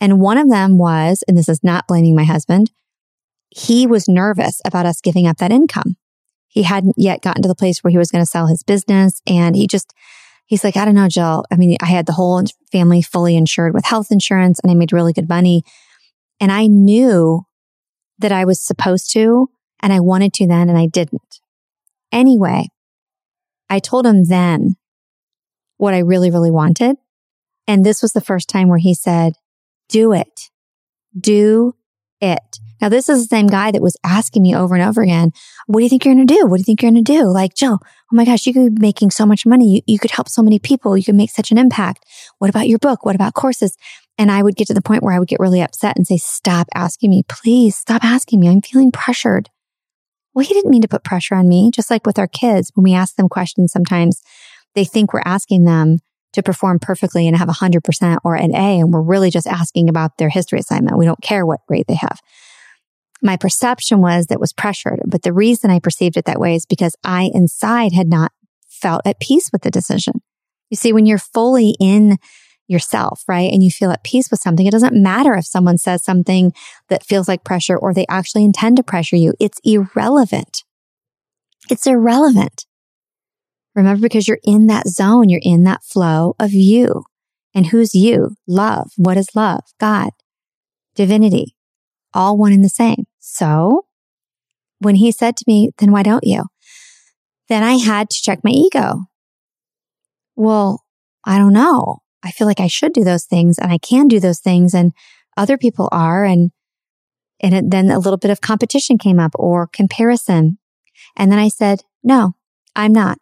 And 0.00 0.20
one 0.20 0.38
of 0.38 0.50
them 0.50 0.78
was, 0.78 1.22
and 1.28 1.36
this 1.36 1.48
is 1.48 1.62
not 1.62 1.86
blaming 1.86 2.16
my 2.16 2.24
husband, 2.24 2.70
he 3.50 3.86
was 3.86 4.08
nervous 4.08 4.60
about 4.64 4.86
us 4.86 5.00
giving 5.00 5.26
up 5.26 5.38
that 5.38 5.52
income. 5.52 5.96
He 6.48 6.62
hadn't 6.62 6.94
yet 6.96 7.22
gotten 7.22 7.42
to 7.42 7.48
the 7.48 7.54
place 7.54 7.82
where 7.82 7.90
he 7.90 7.98
was 7.98 8.10
going 8.10 8.22
to 8.22 8.30
sell 8.30 8.46
his 8.46 8.62
business. 8.62 9.20
And 9.26 9.54
he 9.54 9.66
just, 9.66 9.92
he's 10.46 10.64
like, 10.64 10.76
I 10.76 10.84
don't 10.84 10.94
know, 10.94 11.08
Jill. 11.08 11.44
I 11.50 11.56
mean, 11.56 11.76
I 11.80 11.86
had 11.86 12.06
the 12.06 12.12
whole 12.12 12.42
family 12.72 13.02
fully 13.02 13.36
insured 13.36 13.74
with 13.74 13.84
health 13.84 14.10
insurance 14.10 14.58
and 14.60 14.70
I 14.70 14.74
made 14.74 14.92
really 14.92 15.12
good 15.12 15.28
money. 15.28 15.62
And 16.40 16.50
I 16.50 16.66
knew 16.66 17.42
that 18.18 18.32
I 18.32 18.44
was 18.44 18.64
supposed 18.64 19.12
to 19.12 19.48
and 19.80 19.92
I 19.92 20.00
wanted 20.00 20.32
to 20.34 20.46
then 20.46 20.68
and 20.68 20.78
I 20.78 20.86
didn't. 20.86 21.40
Anyway, 22.12 22.68
I 23.68 23.78
told 23.78 24.06
him 24.06 24.24
then 24.24 24.76
what 25.76 25.94
I 25.94 25.98
really, 25.98 26.30
really 26.30 26.50
wanted. 26.50 26.96
And 27.66 27.84
this 27.84 28.02
was 28.02 28.12
the 28.12 28.20
first 28.20 28.48
time 28.48 28.68
where 28.68 28.78
he 28.78 28.94
said, 28.94 29.34
do 29.88 30.12
it. 30.12 30.50
Do 31.18 31.74
it. 32.20 32.58
Now, 32.80 32.88
this 32.88 33.08
is 33.08 33.22
the 33.22 33.36
same 33.36 33.46
guy 33.46 33.70
that 33.70 33.82
was 33.82 33.96
asking 34.04 34.42
me 34.42 34.54
over 34.54 34.74
and 34.74 34.82
over 34.82 35.02
again, 35.02 35.32
what 35.66 35.80
do 35.80 35.84
you 35.84 35.90
think 35.90 36.04
you're 36.04 36.14
going 36.14 36.26
to 36.26 36.34
do? 36.34 36.46
What 36.46 36.56
do 36.56 36.60
you 36.60 36.64
think 36.64 36.82
you're 36.82 36.90
going 36.90 37.04
to 37.04 37.12
do? 37.12 37.24
Like, 37.26 37.54
Jill, 37.54 37.78
oh 37.82 38.16
my 38.16 38.24
gosh, 38.24 38.46
you 38.46 38.54
could 38.54 38.76
be 38.76 38.80
making 38.80 39.10
so 39.10 39.26
much 39.26 39.44
money. 39.44 39.76
You, 39.76 39.80
you 39.86 39.98
could 39.98 40.10
help 40.10 40.28
so 40.28 40.42
many 40.42 40.58
people. 40.58 40.96
You 40.96 41.04
could 41.04 41.14
make 41.14 41.30
such 41.30 41.50
an 41.50 41.58
impact. 41.58 42.04
What 42.38 42.48
about 42.48 42.68
your 42.68 42.78
book? 42.78 43.04
What 43.04 43.14
about 43.14 43.34
courses? 43.34 43.76
And 44.16 44.30
I 44.30 44.42
would 44.42 44.56
get 44.56 44.66
to 44.68 44.74
the 44.74 44.82
point 44.82 45.02
where 45.02 45.14
I 45.14 45.18
would 45.18 45.28
get 45.28 45.40
really 45.40 45.60
upset 45.60 45.96
and 45.96 46.06
say, 46.06 46.16
stop 46.16 46.68
asking 46.74 47.10
me. 47.10 47.22
Please 47.28 47.76
stop 47.76 48.02
asking 48.02 48.40
me. 48.40 48.48
I'm 48.48 48.62
feeling 48.62 48.92
pressured. 48.92 49.50
Well, 50.34 50.44
he 50.44 50.54
didn't 50.54 50.70
mean 50.70 50.82
to 50.82 50.88
put 50.88 51.04
pressure 51.04 51.34
on 51.34 51.48
me. 51.48 51.70
Just 51.74 51.90
like 51.90 52.06
with 52.06 52.18
our 52.18 52.28
kids, 52.28 52.70
when 52.74 52.84
we 52.84 52.94
ask 52.94 53.16
them 53.16 53.28
questions, 53.28 53.72
sometimes 53.72 54.22
they 54.74 54.84
think 54.84 55.12
we're 55.12 55.22
asking 55.24 55.64
them 55.64 55.98
to 56.32 56.42
perform 56.42 56.78
perfectly 56.78 57.26
and 57.26 57.36
have 57.36 57.48
a 57.48 57.54
hundred 57.54 57.82
percent 57.82 58.20
or 58.24 58.36
an 58.36 58.54
A. 58.54 58.78
And 58.78 58.92
we're 58.92 59.02
really 59.02 59.30
just 59.30 59.46
asking 59.46 59.88
about 59.88 60.18
their 60.18 60.28
history 60.28 60.60
assignment. 60.60 60.98
We 60.98 61.06
don't 61.06 61.22
care 61.22 61.44
what 61.44 61.60
grade 61.66 61.86
they 61.88 61.94
have 61.94 62.20
my 63.22 63.36
perception 63.36 64.00
was 64.00 64.26
that 64.26 64.40
was 64.40 64.52
pressured. 64.52 65.00
But 65.06 65.22
the 65.22 65.32
reason 65.32 65.70
I 65.70 65.78
perceived 65.78 66.16
it 66.16 66.24
that 66.24 66.40
way 66.40 66.54
is 66.54 66.66
because 66.66 66.96
I 67.04 67.30
inside 67.32 67.92
had 67.92 68.08
not 68.08 68.32
felt 68.68 69.02
at 69.06 69.20
peace 69.20 69.50
with 69.52 69.62
the 69.62 69.70
decision. 69.70 70.22
You 70.70 70.76
see, 70.76 70.92
when 70.92 71.06
you're 71.06 71.18
fully 71.18 71.74
in 71.80 72.18
yourself, 72.70 73.24
right? 73.26 73.52
And 73.52 73.62
you 73.62 73.70
feel 73.70 73.90
at 73.90 74.04
peace 74.04 74.30
with 74.30 74.40
something, 74.40 74.66
it 74.66 74.70
doesn't 74.70 74.94
matter 74.94 75.34
if 75.34 75.44
someone 75.44 75.76
says 75.76 76.04
something 76.04 76.52
that 76.88 77.04
feels 77.04 77.28
like 77.28 77.44
pressure 77.44 77.76
or 77.76 77.92
they 77.92 78.06
actually 78.08 78.44
intend 78.44 78.76
to 78.76 78.82
pressure 78.82 79.16
you. 79.16 79.34
It's 79.40 79.60
irrelevant. 79.64 80.64
It's 81.68 81.86
irrelevant. 81.86 82.66
Remember, 83.74 84.02
because 84.02 84.28
you're 84.28 84.38
in 84.44 84.66
that 84.68 84.86
zone, 84.88 85.28
you're 85.28 85.40
in 85.42 85.64
that 85.64 85.84
flow 85.84 86.34
of 86.38 86.52
you. 86.52 87.04
And 87.54 87.66
who's 87.66 87.94
you? 87.94 88.36
Love. 88.46 88.92
What 88.96 89.16
is 89.16 89.34
love? 89.34 89.64
God, 89.78 90.10
divinity, 90.94 91.56
all 92.14 92.36
one 92.36 92.52
and 92.52 92.64
the 92.64 92.68
same. 92.68 93.06
So 93.18 93.86
when 94.78 94.94
he 94.96 95.12
said 95.12 95.36
to 95.36 95.44
me, 95.46 95.70
then 95.78 95.92
why 95.92 96.02
don't 96.02 96.24
you? 96.24 96.44
Then 97.48 97.62
I 97.62 97.74
had 97.74 98.10
to 98.10 98.22
check 98.22 98.40
my 98.44 98.50
ego. 98.50 99.06
Well, 100.36 100.84
I 101.24 101.36
don't 101.38 101.52
know. 101.52 101.99
I 102.22 102.30
feel 102.30 102.46
like 102.46 102.60
I 102.60 102.66
should 102.66 102.92
do 102.92 103.04
those 103.04 103.24
things 103.24 103.58
and 103.58 103.72
I 103.72 103.78
can 103.78 104.08
do 104.08 104.20
those 104.20 104.40
things 104.40 104.74
and 104.74 104.92
other 105.36 105.56
people 105.56 105.88
are. 105.90 106.24
And, 106.24 106.50
and 107.40 107.54
it, 107.54 107.70
then 107.70 107.90
a 107.90 107.98
little 107.98 108.18
bit 108.18 108.30
of 108.30 108.40
competition 108.40 108.98
came 108.98 109.18
up 109.18 109.32
or 109.34 109.66
comparison. 109.66 110.58
And 111.16 111.32
then 111.32 111.38
I 111.38 111.48
said, 111.48 111.82
no, 112.02 112.34
I'm 112.76 112.92
not. 112.92 113.18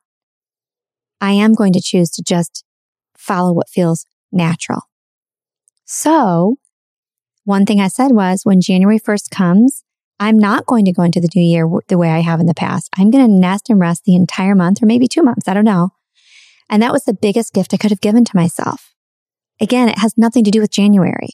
I 1.20 1.32
am 1.32 1.54
going 1.54 1.72
to 1.72 1.80
choose 1.80 2.10
to 2.10 2.22
just 2.22 2.64
follow 3.16 3.52
what 3.52 3.68
feels 3.68 4.06
natural. 4.32 4.82
So 5.84 6.56
one 7.44 7.64
thing 7.64 7.80
I 7.80 7.88
said 7.88 8.12
was 8.12 8.44
when 8.44 8.60
January 8.60 8.98
1st 8.98 9.30
comes, 9.30 9.84
I'm 10.20 10.38
not 10.38 10.66
going 10.66 10.84
to 10.84 10.92
go 10.92 11.02
into 11.02 11.20
the 11.20 11.28
new 11.34 11.42
year 11.42 11.68
the 11.88 11.98
way 11.98 12.10
I 12.10 12.20
have 12.20 12.40
in 12.40 12.46
the 12.46 12.54
past. 12.54 12.90
I'm 12.96 13.10
going 13.10 13.26
to 13.26 13.32
nest 13.32 13.70
and 13.70 13.80
rest 13.80 14.04
the 14.04 14.16
entire 14.16 14.54
month 14.54 14.82
or 14.82 14.86
maybe 14.86 15.08
two 15.08 15.22
months. 15.22 15.48
I 15.48 15.54
don't 15.54 15.64
know. 15.64 15.90
And 16.68 16.82
that 16.82 16.92
was 16.92 17.04
the 17.04 17.14
biggest 17.14 17.52
gift 17.52 17.72
I 17.72 17.76
could 17.76 17.90
have 17.90 18.00
given 18.00 18.24
to 18.24 18.36
myself. 18.36 18.94
Again, 19.60 19.88
it 19.88 19.98
has 19.98 20.16
nothing 20.16 20.44
to 20.44 20.50
do 20.50 20.60
with 20.60 20.70
January. 20.70 21.30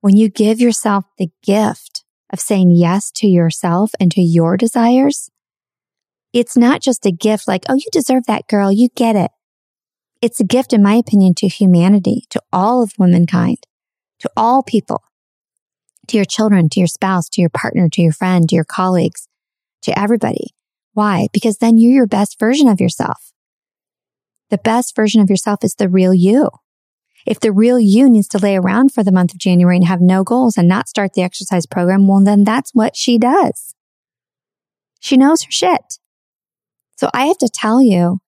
When 0.00 0.16
you 0.16 0.28
give 0.28 0.60
yourself 0.60 1.04
the 1.18 1.30
gift 1.42 2.04
of 2.32 2.40
saying 2.40 2.70
yes 2.70 3.10
to 3.16 3.26
yourself 3.26 3.92
and 4.00 4.10
to 4.12 4.22
your 4.22 4.56
desires, 4.56 5.30
it's 6.32 6.56
not 6.56 6.80
just 6.80 7.04
a 7.06 7.12
gift 7.12 7.46
like, 7.46 7.64
oh, 7.68 7.74
you 7.74 7.86
deserve 7.92 8.24
that 8.26 8.48
girl. 8.48 8.72
You 8.72 8.88
get 8.94 9.16
it. 9.16 9.30
It's 10.22 10.40
a 10.40 10.44
gift, 10.44 10.72
in 10.72 10.82
my 10.82 10.94
opinion, 10.94 11.34
to 11.36 11.48
humanity, 11.48 12.24
to 12.30 12.40
all 12.52 12.82
of 12.82 12.92
womankind, 12.98 13.58
to 14.20 14.30
all 14.36 14.62
people 14.62 15.02
to 16.10 16.16
your 16.16 16.24
children, 16.24 16.68
to 16.68 16.80
your 16.80 16.86
spouse, 16.86 17.28
to 17.30 17.40
your 17.40 17.50
partner, 17.50 17.88
to 17.88 18.02
your 18.02 18.12
friend, 18.12 18.48
to 18.48 18.54
your 18.54 18.64
colleagues, 18.64 19.28
to 19.82 19.98
everybody. 19.98 20.48
Why? 20.92 21.28
Because 21.32 21.58
then 21.58 21.78
you're 21.78 21.92
your 21.92 22.06
best 22.06 22.38
version 22.38 22.68
of 22.68 22.80
yourself. 22.80 23.29
The 24.50 24.58
best 24.58 24.94
version 24.94 25.20
of 25.20 25.30
yourself 25.30 25.64
is 25.64 25.76
the 25.76 25.88
real 25.88 26.12
you. 26.12 26.50
If 27.26 27.40
the 27.40 27.52
real 27.52 27.78
you 27.78 28.08
needs 28.08 28.28
to 28.28 28.38
lay 28.38 28.56
around 28.56 28.92
for 28.92 29.04
the 29.04 29.12
month 29.12 29.32
of 29.32 29.38
January 29.38 29.76
and 29.76 29.86
have 29.86 30.00
no 30.00 30.24
goals 30.24 30.56
and 30.56 30.66
not 30.66 30.88
start 30.88 31.12
the 31.12 31.22
exercise 31.22 31.66
program, 31.66 32.08
well, 32.08 32.24
then 32.24 32.44
that's 32.44 32.74
what 32.74 32.96
she 32.96 33.18
does. 33.18 33.74
She 35.00 35.16
knows 35.16 35.42
her 35.42 35.50
shit. 35.50 35.98
So 36.96 37.08
I 37.14 37.26
have 37.26 37.38
to 37.38 37.48
tell 37.48 37.80
you, 37.80 38.18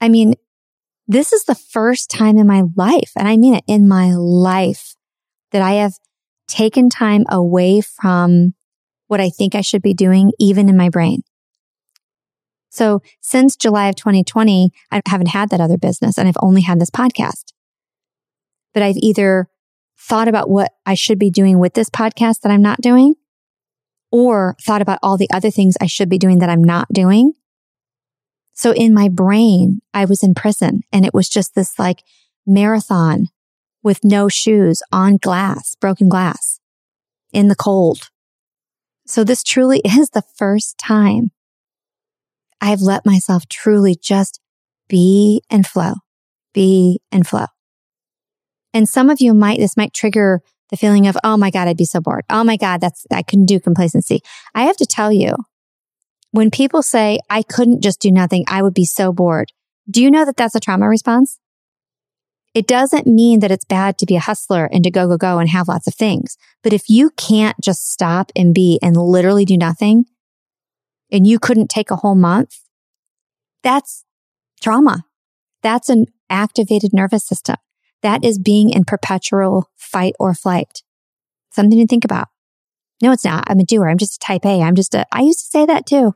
I 0.00 0.08
mean, 0.08 0.34
this 1.06 1.32
is 1.32 1.44
the 1.44 1.54
first 1.54 2.10
time 2.10 2.38
in 2.38 2.46
my 2.46 2.62
life, 2.76 3.12
and 3.16 3.28
I 3.28 3.36
mean 3.36 3.54
it 3.54 3.64
in 3.66 3.86
my 3.86 4.14
life, 4.14 4.94
that 5.52 5.62
I 5.62 5.72
have 5.72 5.94
taken 6.48 6.88
time 6.88 7.24
away 7.28 7.80
from 7.80 8.54
what 9.06 9.20
I 9.20 9.28
think 9.28 9.54
I 9.54 9.60
should 9.60 9.82
be 9.82 9.94
doing, 9.94 10.32
even 10.38 10.68
in 10.68 10.76
my 10.76 10.88
brain. 10.88 11.22
So 12.74 13.02
since 13.20 13.54
July 13.54 13.88
of 13.88 13.94
2020, 13.94 14.72
I 14.90 15.00
haven't 15.06 15.28
had 15.28 15.50
that 15.50 15.60
other 15.60 15.78
business 15.78 16.18
and 16.18 16.26
I've 16.26 16.34
only 16.42 16.62
had 16.62 16.80
this 16.80 16.90
podcast. 16.90 17.52
But 18.72 18.82
I've 18.82 18.96
either 18.96 19.46
thought 19.96 20.26
about 20.26 20.50
what 20.50 20.72
I 20.84 20.94
should 20.94 21.20
be 21.20 21.30
doing 21.30 21.60
with 21.60 21.74
this 21.74 21.88
podcast 21.88 22.40
that 22.40 22.50
I'm 22.50 22.62
not 22.62 22.80
doing 22.80 23.14
or 24.10 24.56
thought 24.60 24.82
about 24.82 24.98
all 25.04 25.16
the 25.16 25.30
other 25.32 25.52
things 25.52 25.76
I 25.80 25.86
should 25.86 26.08
be 26.08 26.18
doing 26.18 26.40
that 26.40 26.50
I'm 26.50 26.64
not 26.64 26.88
doing. 26.92 27.34
So 28.54 28.72
in 28.72 28.92
my 28.92 29.08
brain, 29.08 29.80
I 29.94 30.04
was 30.04 30.24
in 30.24 30.34
prison 30.34 30.80
and 30.92 31.06
it 31.06 31.14
was 31.14 31.28
just 31.28 31.54
this 31.54 31.78
like 31.78 32.02
marathon 32.44 33.28
with 33.84 34.00
no 34.02 34.28
shoes 34.28 34.82
on 34.90 35.18
glass, 35.18 35.76
broken 35.76 36.08
glass 36.08 36.58
in 37.32 37.46
the 37.46 37.54
cold. 37.54 38.10
So 39.06 39.22
this 39.22 39.44
truly 39.44 39.80
is 39.84 40.10
the 40.10 40.24
first 40.36 40.76
time 40.76 41.30
I've 42.60 42.80
let 42.80 43.04
myself 43.04 43.46
truly 43.48 43.96
just 44.00 44.40
be 44.88 45.42
and 45.50 45.66
flow, 45.66 45.94
be 46.52 47.00
and 47.12 47.26
flow. 47.26 47.46
And 48.72 48.88
some 48.88 49.10
of 49.10 49.20
you 49.20 49.34
might, 49.34 49.58
this 49.58 49.76
might 49.76 49.94
trigger 49.94 50.40
the 50.70 50.76
feeling 50.76 51.06
of, 51.06 51.16
oh 51.22 51.36
my 51.36 51.50
God, 51.50 51.68
I'd 51.68 51.76
be 51.76 51.84
so 51.84 52.00
bored. 52.00 52.24
Oh 52.28 52.42
my 52.42 52.56
God, 52.56 52.80
that's, 52.80 53.06
I 53.12 53.22
couldn't 53.22 53.46
do 53.46 53.60
complacency. 53.60 54.20
I 54.54 54.64
have 54.64 54.76
to 54.78 54.86
tell 54.86 55.12
you, 55.12 55.36
when 56.32 56.50
people 56.50 56.82
say, 56.82 57.20
I 57.30 57.42
couldn't 57.42 57.82
just 57.82 58.00
do 58.00 58.10
nothing, 58.10 58.44
I 58.48 58.62
would 58.62 58.74
be 58.74 58.84
so 58.84 59.12
bored. 59.12 59.52
Do 59.88 60.02
you 60.02 60.10
know 60.10 60.24
that 60.24 60.36
that's 60.36 60.56
a 60.56 60.60
trauma 60.60 60.88
response? 60.88 61.38
It 62.54 62.66
doesn't 62.66 63.06
mean 63.06 63.40
that 63.40 63.50
it's 63.50 63.64
bad 63.64 63.98
to 63.98 64.06
be 64.06 64.16
a 64.16 64.20
hustler 64.20 64.64
and 64.72 64.82
to 64.84 64.90
go, 64.90 65.06
go, 65.06 65.16
go 65.16 65.38
and 65.38 65.50
have 65.50 65.68
lots 65.68 65.86
of 65.86 65.94
things. 65.94 66.36
But 66.62 66.72
if 66.72 66.88
you 66.88 67.10
can't 67.10 67.56
just 67.60 67.90
stop 67.90 68.32
and 68.34 68.54
be 68.54 68.78
and 68.82 68.96
literally 68.96 69.44
do 69.44 69.56
nothing, 69.56 70.06
and 71.14 71.28
you 71.28 71.38
couldn't 71.38 71.70
take 71.70 71.92
a 71.92 71.96
whole 71.96 72.16
month, 72.16 72.58
that's 73.62 74.04
trauma. 74.60 75.04
That's 75.62 75.88
an 75.88 76.06
activated 76.28 76.92
nervous 76.92 77.24
system. 77.24 77.56
That 78.02 78.24
is 78.24 78.38
being 78.38 78.70
in 78.70 78.84
perpetual 78.84 79.70
fight 79.76 80.14
or 80.18 80.34
flight. 80.34 80.82
Something 81.52 81.78
to 81.78 81.86
think 81.86 82.04
about. 82.04 82.28
No, 83.00 83.12
it's 83.12 83.24
not. 83.24 83.44
I'm 83.46 83.60
a 83.60 83.64
doer. 83.64 83.88
I'm 83.88 83.96
just 83.96 84.16
a 84.16 84.26
type 84.26 84.44
A. 84.44 84.60
I'm 84.60 84.74
just 84.74 84.92
a, 84.94 85.06
I 85.12 85.20
used 85.20 85.38
to 85.38 85.46
say 85.46 85.64
that 85.64 85.86
too. 85.86 86.14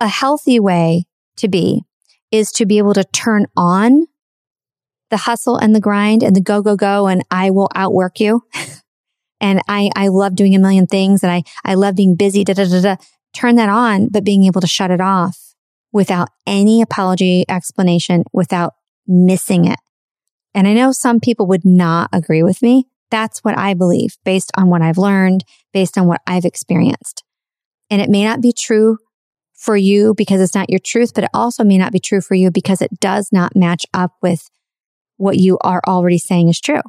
A 0.00 0.08
healthy 0.08 0.58
way 0.58 1.04
to 1.36 1.46
be 1.46 1.84
is 2.32 2.50
to 2.52 2.66
be 2.66 2.78
able 2.78 2.94
to 2.94 3.04
turn 3.04 3.46
on 3.56 4.06
the 5.10 5.18
hustle 5.18 5.56
and 5.56 5.72
the 5.74 5.80
grind 5.80 6.24
and 6.24 6.34
the 6.34 6.40
go, 6.40 6.62
go, 6.62 6.74
go. 6.74 7.06
And 7.06 7.22
I 7.30 7.50
will 7.50 7.70
outwork 7.76 8.18
you. 8.18 8.42
and 9.40 9.62
I, 9.68 9.90
I 9.94 10.08
love 10.08 10.34
doing 10.34 10.56
a 10.56 10.58
million 10.58 10.86
things 10.86 11.22
and 11.22 11.30
I, 11.30 11.44
I 11.64 11.74
love 11.74 11.94
being 11.94 12.16
busy. 12.16 12.42
Da, 12.42 12.54
da, 12.54 12.64
da, 12.64 12.80
da 12.80 12.96
turn 13.32 13.56
that 13.56 13.68
on, 13.68 14.08
but 14.08 14.24
being 14.24 14.44
able 14.44 14.60
to 14.60 14.66
shut 14.66 14.90
it 14.90 15.00
off 15.00 15.54
without 15.92 16.28
any 16.46 16.80
apology, 16.82 17.44
explanation, 17.48 18.24
without 18.32 18.74
missing 19.06 19.66
it. 19.66 19.78
And 20.54 20.66
I 20.66 20.74
know 20.74 20.92
some 20.92 21.20
people 21.20 21.46
would 21.46 21.64
not 21.64 22.10
agree 22.12 22.42
with 22.42 22.62
me. 22.62 22.86
That's 23.10 23.40
what 23.40 23.58
I 23.58 23.74
believe 23.74 24.16
based 24.24 24.50
on 24.56 24.68
what 24.68 24.82
I've 24.82 24.98
learned, 24.98 25.44
based 25.72 25.98
on 25.98 26.06
what 26.06 26.20
I've 26.26 26.44
experienced. 26.44 27.24
And 27.90 28.00
it 28.00 28.08
may 28.08 28.24
not 28.24 28.40
be 28.40 28.52
true 28.52 28.98
for 29.52 29.76
you 29.76 30.14
because 30.16 30.40
it's 30.40 30.54
not 30.54 30.70
your 30.70 30.80
truth, 30.80 31.12
but 31.14 31.24
it 31.24 31.30
also 31.32 31.62
may 31.62 31.78
not 31.78 31.92
be 31.92 32.00
true 32.00 32.20
for 32.20 32.34
you 32.34 32.50
because 32.50 32.80
it 32.80 33.00
does 33.00 33.28
not 33.32 33.54
match 33.54 33.84
up 33.94 34.12
with 34.22 34.50
what 35.18 35.36
you 35.36 35.58
are 35.62 35.82
already 35.86 36.18
saying 36.18 36.48
is 36.48 36.60
true, 36.60 36.80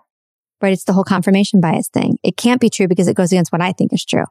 right? 0.61 0.73
It's 0.73 0.85
the 0.85 0.93
whole 0.93 1.03
confirmation 1.03 1.59
bias 1.59 1.89
thing. 1.89 2.17
It 2.23 2.37
can't 2.37 2.61
be 2.61 2.69
true 2.69 2.87
because 2.87 3.07
it 3.07 3.15
goes 3.15 3.31
against 3.31 3.51
what 3.51 3.61
I 3.61 3.73
think 3.73 3.93
is 3.93 4.05
true. 4.05 4.25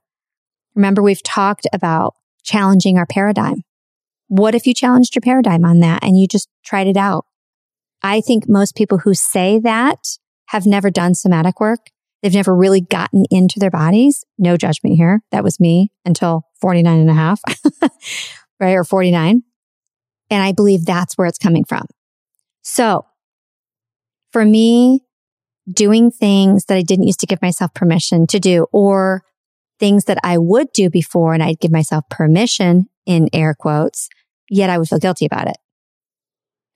Remember, 0.74 1.02
we've 1.02 1.22
talked 1.22 1.66
about 1.72 2.14
challenging 2.42 2.98
our 2.98 3.06
paradigm. 3.06 3.62
What 4.28 4.54
if 4.54 4.66
you 4.66 4.74
challenged 4.74 5.14
your 5.14 5.20
paradigm 5.20 5.64
on 5.64 5.80
that 5.80 6.02
and 6.02 6.18
you 6.18 6.26
just 6.26 6.48
tried 6.64 6.86
it 6.86 6.96
out? 6.96 7.26
I 8.02 8.20
think 8.20 8.48
most 8.48 8.74
people 8.74 8.98
who 8.98 9.14
say 9.14 9.58
that 9.60 9.98
have 10.46 10.66
never 10.66 10.90
done 10.90 11.14
somatic 11.14 11.60
work. 11.60 11.90
They've 12.22 12.34
never 12.34 12.54
really 12.54 12.80
gotten 12.80 13.24
into 13.30 13.58
their 13.58 13.70
bodies. 13.70 14.24
No 14.38 14.56
judgment 14.56 14.96
here. 14.96 15.22
That 15.32 15.44
was 15.44 15.58
me 15.58 15.90
until 16.04 16.46
49 16.60 17.00
and 17.00 17.10
a 17.10 17.14
half, 17.14 17.40
right? 18.60 18.74
Or 18.74 18.84
49. 18.84 19.42
And 20.30 20.42
I 20.42 20.52
believe 20.52 20.84
that's 20.84 21.18
where 21.18 21.26
it's 21.26 21.38
coming 21.38 21.64
from. 21.64 21.86
So 22.62 23.06
for 24.30 24.44
me, 24.44 25.04
doing 25.70 26.10
things 26.10 26.64
that 26.66 26.76
I 26.76 26.82
didn't 26.82 27.06
used 27.06 27.20
to 27.20 27.26
give 27.26 27.42
myself 27.42 27.74
permission 27.74 28.26
to 28.28 28.40
do 28.40 28.66
or 28.72 29.22
things 29.82 30.04
that 30.04 30.18
I 30.22 30.38
would 30.38 30.72
do 30.72 30.88
before 30.88 31.34
and 31.34 31.42
I'd 31.42 31.58
give 31.58 31.72
myself 31.72 32.04
permission 32.08 32.86
in 33.04 33.28
air 33.32 33.52
quotes, 33.52 34.08
yet 34.48 34.70
I 34.70 34.78
would 34.78 34.88
feel 34.88 35.00
guilty 35.00 35.26
about 35.26 35.48
it. 35.48 35.56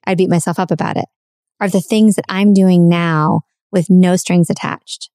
I'd 0.05 0.19
beat 0.19 0.29
myself 0.29 0.59
up 0.59 0.73
about 0.73 0.97
it 0.97 1.07
are 1.61 1.69
the 1.69 1.81
things 1.81 2.16
that 2.16 2.25
I'm 2.29 2.53
doing 2.53 2.88
now 2.88 3.42
with 3.71 3.88
no 3.88 4.16
strings 4.16 4.51
attached. 4.51 5.11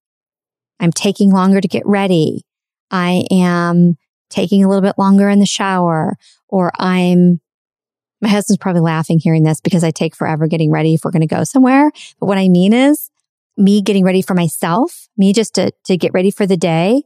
I'm 0.80 0.92
taking 0.92 1.32
longer 1.32 1.62
to 1.62 1.68
get 1.68 1.86
ready. 1.86 2.46
I 2.90 3.26
am 3.30 3.98
taking 4.30 4.64
a 4.64 4.68
little 4.68 4.82
bit 4.82 4.98
longer 4.98 5.30
in 5.30 5.40
the 5.40 5.46
shower 5.46 6.16
or 6.48 6.72
I'm 6.80 7.42
my 8.22 8.30
husband's 8.30 8.60
probably 8.60 8.82
laughing 8.82 9.20
hearing 9.20 9.44
this 9.44 9.60
because 9.60 9.84
I 9.84 9.92
take 9.92 10.16
forever 10.16 10.48
getting 10.48 10.72
ready 10.72 10.94
if 10.94 11.04
we're 11.04 11.12
going 11.12 11.28
to 11.28 11.28
go 11.28 11.44
somewhere. 11.44 11.92
But 12.20 12.28
what 12.28 12.38
I 12.38 12.50
mean 12.50 12.72
is 12.72 13.10
me 13.58 13.82
getting 13.82 14.06
ready 14.06 14.22
for 14.22 14.36
myself, 14.36 15.08
me 15.18 15.34
just 15.34 15.56
to, 15.56 15.72
to 15.86 15.98
get 15.98 16.14
ready 16.14 16.30
for 16.30 16.46
the 16.46 16.58
day. 16.58 17.04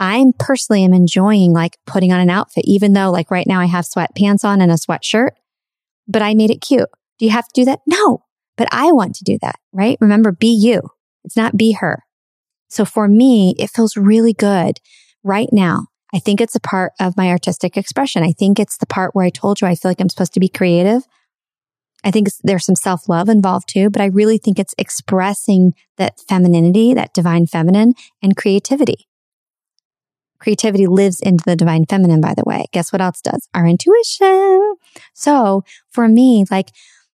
I'm 0.00 0.32
personally 0.32 0.82
am 0.82 0.94
enjoying 0.94 1.52
like 1.52 1.76
putting 1.86 2.10
on 2.10 2.20
an 2.20 2.30
outfit, 2.30 2.64
even 2.66 2.94
though 2.94 3.10
like 3.10 3.30
right 3.30 3.46
now 3.46 3.60
I 3.60 3.66
have 3.66 3.84
sweatpants 3.84 4.44
on 4.44 4.62
and 4.62 4.72
a 4.72 4.76
sweatshirt, 4.76 5.32
but 6.08 6.22
I 6.22 6.34
made 6.34 6.50
it 6.50 6.62
cute. 6.62 6.88
Do 7.18 7.26
you 7.26 7.30
have 7.30 7.46
to 7.46 7.60
do 7.60 7.66
that? 7.66 7.80
No, 7.86 8.24
but 8.56 8.66
I 8.72 8.92
want 8.92 9.14
to 9.16 9.24
do 9.24 9.38
that, 9.42 9.56
right? 9.72 9.98
Remember, 10.00 10.32
be 10.32 10.48
you. 10.48 10.80
It's 11.22 11.36
not 11.36 11.56
be 11.56 11.72
her. 11.72 12.02
So 12.68 12.86
for 12.86 13.08
me, 13.08 13.54
it 13.58 13.68
feels 13.68 13.96
really 13.96 14.32
good 14.32 14.78
right 15.22 15.48
now. 15.52 15.86
I 16.14 16.18
think 16.18 16.40
it's 16.40 16.56
a 16.56 16.60
part 16.60 16.92
of 16.98 17.16
my 17.16 17.28
artistic 17.28 17.76
expression. 17.76 18.22
I 18.22 18.32
think 18.32 18.58
it's 18.58 18.78
the 18.78 18.86
part 18.86 19.14
where 19.14 19.26
I 19.26 19.30
told 19.30 19.60
you 19.60 19.68
I 19.68 19.74
feel 19.74 19.90
like 19.90 20.00
I'm 20.00 20.08
supposed 20.08 20.34
to 20.34 20.40
be 20.40 20.48
creative. 20.48 21.02
I 22.02 22.10
think 22.10 22.28
there's 22.42 22.64
some 22.64 22.74
self 22.74 23.06
love 23.08 23.28
involved 23.28 23.68
too, 23.68 23.90
but 23.90 24.00
I 24.00 24.06
really 24.06 24.38
think 24.38 24.58
it's 24.58 24.74
expressing 24.78 25.74
that 25.98 26.18
femininity, 26.26 26.94
that 26.94 27.12
divine 27.12 27.46
feminine 27.46 27.92
and 28.22 28.34
creativity. 28.34 29.09
Creativity 30.40 30.86
lives 30.86 31.20
into 31.20 31.44
the 31.44 31.56
divine 31.56 31.84
feminine, 31.86 32.20
by 32.20 32.34
the 32.34 32.44
way. 32.44 32.66
Guess 32.72 32.92
what 32.92 33.02
else 33.02 33.20
does? 33.20 33.48
Our 33.54 33.66
intuition. 33.66 34.74
So 35.14 35.64
for 35.90 36.08
me, 36.08 36.44
like 36.50 36.70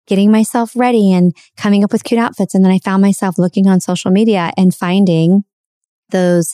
getting 0.07 0.31
myself 0.31 0.73
ready 0.75 1.12
and 1.12 1.36
coming 1.57 1.83
up 1.83 1.91
with 1.91 2.03
cute 2.03 2.19
outfits. 2.19 2.53
And 2.53 2.63
then 2.63 2.71
I 2.71 2.79
found 2.79 3.01
myself 3.01 3.38
looking 3.38 3.67
on 3.67 3.79
social 3.79 4.12
media 4.12 4.51
and 4.57 4.75
finding 4.75 5.43
those 6.09 6.53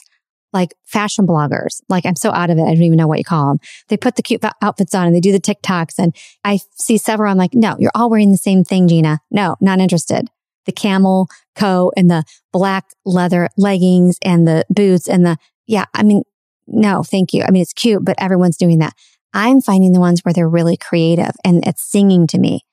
like 0.52 0.74
fashion 0.84 1.26
bloggers. 1.26 1.80
Like 1.88 2.06
I'm 2.06 2.16
so 2.16 2.30
out 2.30 2.50
of 2.50 2.58
it. 2.58 2.62
I 2.62 2.74
don't 2.74 2.82
even 2.82 2.96
know 2.96 3.06
what 3.06 3.18
you 3.18 3.24
call 3.24 3.48
them. 3.48 3.60
They 3.88 3.96
put 3.96 4.16
the 4.16 4.22
cute 4.22 4.44
outfits 4.62 4.94
on 4.94 5.06
and 5.06 5.14
they 5.14 5.20
do 5.20 5.32
the 5.32 5.40
TikToks. 5.40 5.94
And 5.98 6.14
I 6.44 6.60
see 6.74 6.98
several. 6.98 7.30
I'm 7.30 7.38
like, 7.38 7.54
no, 7.54 7.76
you're 7.78 7.92
all 7.94 8.10
wearing 8.10 8.32
the 8.32 8.36
same 8.36 8.64
thing, 8.64 8.88
Gina. 8.88 9.20
No, 9.30 9.56
not 9.60 9.80
interested. 9.80 10.28
The 10.66 10.72
camel 10.72 11.28
coat 11.56 11.94
and 11.96 12.10
the 12.10 12.24
black 12.52 12.90
leather 13.04 13.48
leggings 13.56 14.18
and 14.22 14.46
the 14.46 14.64
boots 14.68 15.08
and 15.08 15.24
the, 15.24 15.36
yeah, 15.66 15.86
I 15.94 16.02
mean, 16.02 16.22
no, 16.70 17.02
thank 17.02 17.32
you. 17.32 17.42
I 17.42 17.50
mean, 17.50 17.62
it's 17.62 17.72
cute, 17.72 18.04
but 18.04 18.16
everyone's 18.18 18.56
doing 18.56 18.78
that. 18.78 18.94
I'm 19.32 19.60
finding 19.60 19.92
the 19.92 20.00
ones 20.00 20.20
where 20.24 20.32
they're 20.32 20.48
really 20.48 20.76
creative 20.76 21.32
and 21.44 21.66
it's 21.66 21.82
singing 21.82 22.26
to 22.28 22.38
me. 22.38 22.64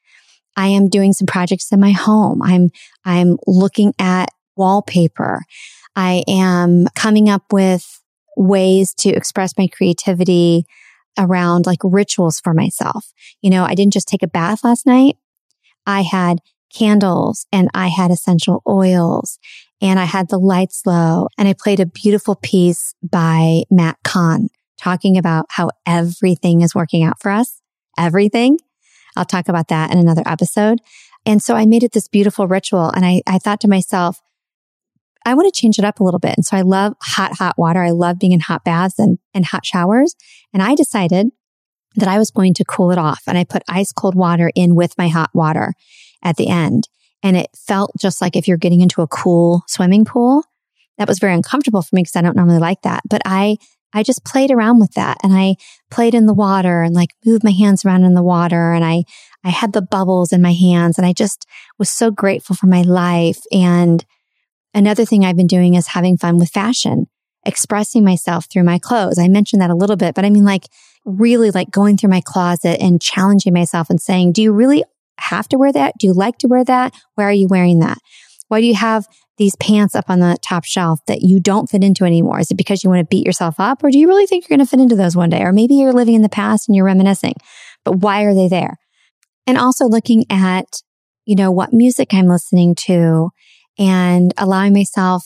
I 0.55 0.67
am 0.67 0.89
doing 0.89 1.13
some 1.13 1.27
projects 1.27 1.71
in 1.71 1.79
my 1.79 1.91
home. 1.91 2.41
I'm, 2.41 2.69
I'm 3.05 3.37
looking 3.45 3.93
at 3.99 4.29
wallpaper. 4.55 5.41
I 5.95 6.23
am 6.27 6.87
coming 6.95 7.29
up 7.29 7.43
with 7.51 8.01
ways 8.35 8.93
to 8.95 9.09
express 9.09 9.57
my 9.57 9.67
creativity 9.67 10.65
around 11.17 11.65
like 11.65 11.79
rituals 11.83 12.39
for 12.39 12.53
myself. 12.53 13.11
You 13.41 13.49
know, 13.49 13.63
I 13.63 13.75
didn't 13.75 13.93
just 13.93 14.07
take 14.07 14.23
a 14.23 14.27
bath 14.27 14.63
last 14.63 14.85
night. 14.85 15.17
I 15.85 16.01
had 16.01 16.39
candles 16.73 17.45
and 17.51 17.69
I 17.73 17.87
had 17.87 18.11
essential 18.11 18.61
oils 18.67 19.39
and 19.81 19.99
I 19.99 20.05
had 20.05 20.29
the 20.29 20.39
lights 20.39 20.83
low 20.85 21.27
and 21.37 21.47
I 21.47 21.53
played 21.53 21.79
a 21.79 21.85
beautiful 21.85 22.35
piece 22.35 22.93
by 23.03 23.63
Matt 23.69 23.97
Kahn 24.03 24.49
talking 24.79 25.17
about 25.17 25.45
how 25.49 25.69
everything 25.85 26.61
is 26.61 26.75
working 26.75 27.03
out 27.03 27.21
for 27.21 27.31
us. 27.31 27.61
Everything. 27.97 28.59
I'll 29.15 29.25
talk 29.25 29.49
about 29.49 29.67
that 29.69 29.91
in 29.91 29.97
another 29.97 30.23
episode. 30.25 30.79
And 31.25 31.41
so 31.41 31.55
I 31.55 31.65
made 31.65 31.83
it 31.83 31.91
this 31.91 32.07
beautiful 32.07 32.47
ritual 32.47 32.89
and 32.89 33.05
I, 33.05 33.21
I 33.27 33.39
thought 33.39 33.59
to 33.61 33.67
myself, 33.67 34.21
I 35.25 35.33
want 35.33 35.53
to 35.53 35.59
change 35.59 35.77
it 35.77 35.83
up 35.85 35.99
a 35.99 36.03
little 36.03 36.19
bit. 36.19 36.35
And 36.37 36.45
so 36.45 36.55
I 36.55 36.61
love 36.61 36.93
hot, 37.01 37.33
hot 37.37 37.57
water. 37.57 37.83
I 37.83 37.91
love 37.91 38.17
being 38.17 38.31
in 38.31 38.39
hot 38.39 38.63
baths 38.63 38.97
and, 38.97 39.19
and 39.33 39.45
hot 39.45 39.65
showers. 39.65 40.15
And 40.53 40.63
I 40.63 40.73
decided 40.73 41.27
that 41.95 42.07
I 42.07 42.17
was 42.17 42.31
going 42.31 42.53
to 42.55 42.65
cool 42.65 42.91
it 42.91 42.97
off. 42.97 43.23
And 43.27 43.37
I 43.37 43.43
put 43.43 43.63
ice 43.67 43.91
cold 43.91 44.15
water 44.15 44.51
in 44.55 44.73
with 44.75 44.97
my 44.97 45.09
hot 45.09 45.31
water 45.33 45.73
at 46.23 46.37
the 46.37 46.47
end. 46.47 46.87
And 47.23 47.35
it 47.35 47.49
felt 47.55 47.91
just 47.99 48.21
like 48.21 48.35
if 48.35 48.47
you're 48.47 48.57
getting 48.57 48.81
into 48.81 49.01
a 49.01 49.07
cool 49.07 49.63
swimming 49.67 50.05
pool. 50.05 50.43
That 50.97 51.07
was 51.07 51.19
very 51.19 51.33
uncomfortable 51.33 51.81
for 51.81 51.95
me 51.95 52.01
because 52.01 52.15
I 52.15 52.21
don't 52.21 52.35
normally 52.35 52.59
like 52.59 52.81
that. 52.81 53.03
But 53.07 53.21
I, 53.25 53.57
I 53.93 54.03
just 54.03 54.25
played 54.25 54.51
around 54.51 54.79
with 54.79 54.93
that 54.93 55.17
and 55.23 55.33
I 55.33 55.55
played 55.91 56.15
in 56.15 56.25
the 56.25 56.33
water 56.33 56.81
and 56.81 56.95
like 56.95 57.11
moved 57.25 57.43
my 57.43 57.51
hands 57.51 57.85
around 57.85 58.03
in 58.03 58.15
the 58.15 58.23
water 58.23 58.73
and 58.73 58.83
I, 58.83 59.03
I 59.43 59.49
had 59.49 59.73
the 59.73 59.81
bubbles 59.81 60.33
in 60.33 60.41
my 60.41 60.53
hands 60.53 60.97
and 60.97 61.05
I 61.05 61.13
just 61.13 61.45
was 61.77 61.89
so 61.89 62.09
grateful 62.11 62.55
for 62.55 62.67
my 62.67 62.81
life. 62.81 63.39
And 63.51 64.03
another 64.73 65.05
thing 65.05 65.23
I've 65.23 65.37
been 65.37 65.47
doing 65.47 65.75
is 65.75 65.87
having 65.87 66.17
fun 66.17 66.37
with 66.37 66.49
fashion, 66.49 67.07
expressing 67.45 68.03
myself 68.03 68.47
through 68.51 68.63
my 68.63 68.79
clothes. 68.79 69.19
I 69.19 69.27
mentioned 69.27 69.61
that 69.61 69.69
a 69.69 69.75
little 69.75 69.95
bit, 69.95 70.15
but 70.15 70.25
I 70.25 70.29
mean 70.29 70.45
like 70.45 70.67
really 71.05 71.51
like 71.51 71.71
going 71.71 71.97
through 71.97 72.09
my 72.09 72.21
closet 72.21 72.81
and 72.81 73.01
challenging 73.01 73.53
myself 73.53 73.89
and 73.89 74.01
saying, 74.01 74.33
do 74.33 74.41
you 74.41 74.51
really 74.51 74.83
have 75.19 75.47
to 75.49 75.57
wear 75.57 75.71
that? 75.71 75.95
Do 75.99 76.07
you 76.07 76.13
like 76.13 76.37
to 76.39 76.47
wear 76.47 76.63
that? 76.65 76.93
Why 77.15 77.25
are 77.25 77.33
you 77.33 77.47
wearing 77.47 77.79
that? 77.79 77.97
Why 78.47 78.61
do 78.61 78.67
you 78.67 78.75
have 78.75 79.07
these 79.37 79.55
pants 79.57 79.95
up 79.95 80.09
on 80.09 80.19
the 80.19 80.37
top 80.41 80.65
shelf 80.65 80.99
that 81.07 81.21
you 81.21 81.39
don't 81.39 81.69
fit 81.69 81.83
into 81.83 82.05
anymore? 82.05 82.39
Is 82.39 82.49
it 82.49 82.57
because 82.57 82.83
you 82.83 82.89
want 82.89 83.01
to 83.01 83.05
beat 83.05 83.25
yourself 83.25 83.59
up 83.59 83.83
or 83.83 83.91
do 83.91 83.99
you 83.99 84.07
really 84.07 84.25
think 84.25 84.43
you're 84.43 84.57
going 84.57 84.65
to 84.65 84.69
fit 84.69 84.79
into 84.79 84.95
those 84.95 85.15
one 85.15 85.29
day? 85.29 85.41
Or 85.41 85.53
maybe 85.53 85.75
you're 85.75 85.93
living 85.93 86.15
in 86.15 86.21
the 86.21 86.29
past 86.29 86.67
and 86.67 86.75
you're 86.75 86.85
reminiscing, 86.85 87.35
but 87.83 87.97
why 87.97 88.23
are 88.23 88.33
they 88.33 88.47
there? 88.47 88.77
And 89.45 89.57
also 89.57 89.85
looking 89.85 90.25
at, 90.29 90.81
you 91.25 91.35
know, 91.35 91.51
what 91.51 91.73
music 91.73 92.13
I'm 92.13 92.27
listening 92.27 92.75
to 92.85 93.29
and 93.77 94.33
allowing 94.37 94.73
myself 94.73 95.25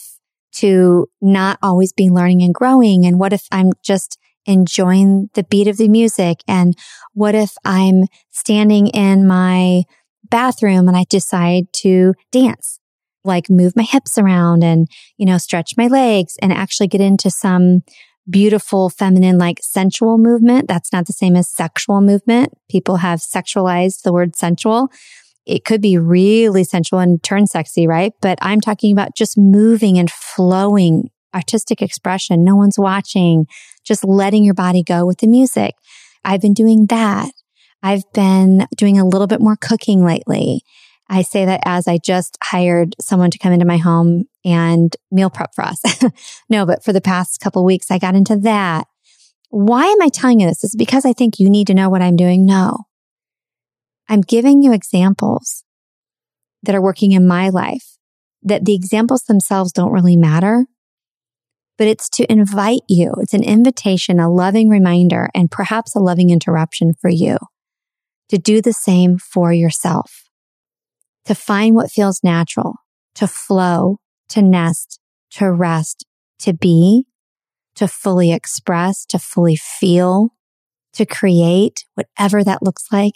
to 0.53 1.07
not 1.21 1.57
always 1.61 1.93
be 1.93 2.09
learning 2.09 2.41
and 2.41 2.53
growing. 2.53 3.05
And 3.05 3.17
what 3.19 3.33
if 3.33 3.45
I'm 3.51 3.71
just 3.83 4.17
enjoying 4.45 5.29
the 5.33 5.43
beat 5.43 5.67
of 5.67 5.77
the 5.77 5.87
music? 5.87 6.39
And 6.47 6.75
what 7.13 7.35
if 7.35 7.53
I'm 7.63 8.03
standing 8.31 8.87
in 8.87 9.27
my 9.27 9.83
bathroom 10.29 10.87
and 10.87 10.97
I 10.97 11.05
decide 11.09 11.71
to 11.73 12.13
dance? 12.31 12.79
Like 13.23 13.49
move 13.49 13.75
my 13.75 13.83
hips 13.83 14.17
around 14.17 14.63
and, 14.63 14.87
you 15.17 15.25
know, 15.25 15.37
stretch 15.37 15.77
my 15.77 15.87
legs 15.87 16.37
and 16.41 16.51
actually 16.51 16.87
get 16.87 17.01
into 17.01 17.29
some 17.29 17.81
beautiful, 18.29 18.89
feminine, 18.89 19.37
like 19.37 19.59
sensual 19.61 20.17
movement. 20.17 20.67
That's 20.67 20.91
not 20.91 21.05
the 21.05 21.13
same 21.13 21.35
as 21.35 21.49
sexual 21.49 22.01
movement. 22.01 22.53
People 22.69 22.97
have 22.97 23.19
sexualized 23.19 24.03
the 24.03 24.13
word 24.13 24.35
sensual. 24.35 24.89
It 25.45 25.65
could 25.65 25.81
be 25.81 25.97
really 25.97 26.63
sensual 26.63 26.99
and 26.99 27.21
turn 27.21 27.47
sexy, 27.47 27.87
right? 27.87 28.13
But 28.21 28.37
I'm 28.41 28.61
talking 28.61 28.91
about 28.91 29.15
just 29.15 29.37
moving 29.37 29.97
and 29.97 30.09
flowing 30.09 31.09
artistic 31.33 31.81
expression. 31.81 32.43
No 32.43 32.55
one's 32.55 32.77
watching, 32.77 33.47
just 33.83 34.03
letting 34.03 34.43
your 34.43 34.53
body 34.53 34.83
go 34.83 35.05
with 35.05 35.19
the 35.19 35.27
music. 35.27 35.75
I've 36.23 36.41
been 36.41 36.53
doing 36.53 36.85
that. 36.87 37.31
I've 37.83 38.03
been 38.13 38.67
doing 38.77 38.99
a 38.99 39.05
little 39.05 39.27
bit 39.27 39.41
more 39.41 39.55
cooking 39.59 40.03
lately. 40.03 40.61
I 41.09 41.23
say 41.23 41.45
that 41.45 41.61
as 41.65 41.87
I 41.87 41.97
just 41.97 42.37
hired 42.41 42.95
someone 43.01 43.31
to 43.31 43.37
come 43.37 43.51
into 43.51 43.65
my 43.65 43.77
home 43.77 44.25
and 44.45 44.95
meal 45.11 45.29
prep 45.29 45.53
for 45.53 45.63
us. 45.63 45.81
no, 46.49 46.65
but 46.65 46.83
for 46.83 46.93
the 46.93 47.01
past 47.01 47.41
couple 47.41 47.65
weeks, 47.65 47.91
I 47.91 47.97
got 47.97 48.15
into 48.15 48.37
that. 48.37 48.87
Why 49.49 49.85
am 49.85 50.01
I 50.01 50.09
telling 50.09 50.39
you 50.39 50.47
this? 50.47 50.63
Is 50.63 50.75
because 50.75 51.05
I 51.05 51.11
think 51.11 51.39
you 51.39 51.49
need 51.49 51.67
to 51.67 51.73
know 51.73 51.89
what 51.89 52.01
I'm 52.01 52.15
doing? 52.15 52.45
No. 52.45 52.85
I'm 54.07 54.21
giving 54.21 54.61
you 54.61 54.71
examples 54.73 55.63
that 56.63 56.75
are 56.75 56.81
working 56.81 57.11
in 57.11 57.27
my 57.27 57.49
life 57.49 57.97
that 58.43 58.65
the 58.65 58.73
examples 58.73 59.23
themselves 59.23 59.71
don't 59.71 59.91
really 59.91 60.15
matter 60.15 60.65
but 61.81 61.87
it's 61.87 62.09
to 62.09 62.31
invite 62.31 62.83
you. 62.87 63.11
It's 63.21 63.33
an 63.33 63.43
invitation, 63.43 64.19
a 64.19 64.29
loving 64.29 64.69
reminder, 64.69 65.31
and 65.33 65.49
perhaps 65.49 65.95
a 65.95 65.99
loving 65.99 66.29
interruption 66.29 66.93
for 66.93 67.09
you 67.09 67.39
to 68.29 68.37
do 68.37 68.61
the 68.61 68.71
same 68.71 69.17
for 69.17 69.51
yourself, 69.51 70.25
to 71.25 71.33
find 71.33 71.75
what 71.75 71.89
feels 71.89 72.23
natural, 72.23 72.75
to 73.15 73.25
flow, 73.25 73.97
to 74.29 74.43
nest, 74.43 74.99
to 75.31 75.51
rest, 75.51 76.05
to 76.37 76.53
be, 76.53 77.07
to 77.77 77.87
fully 77.87 78.31
express, 78.31 79.03
to 79.07 79.17
fully 79.17 79.55
feel, 79.55 80.35
to 80.93 81.03
create, 81.03 81.85
whatever 81.95 82.43
that 82.43 82.61
looks 82.61 82.85
like, 82.91 83.15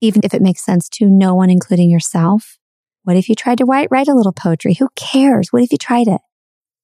even 0.00 0.22
if 0.24 0.34
it 0.34 0.42
makes 0.42 0.64
sense 0.64 0.88
to 0.88 1.06
no 1.06 1.36
one, 1.36 1.50
including 1.50 1.88
yourself. 1.88 2.58
What 3.04 3.16
if 3.16 3.28
you 3.28 3.36
tried 3.36 3.58
to 3.58 3.64
write, 3.64 3.92
write 3.92 4.08
a 4.08 4.16
little 4.16 4.32
poetry? 4.32 4.74
Who 4.74 4.88
cares? 4.96 5.52
What 5.52 5.62
if 5.62 5.70
you 5.70 5.78
tried 5.78 6.08
it? 6.08 6.20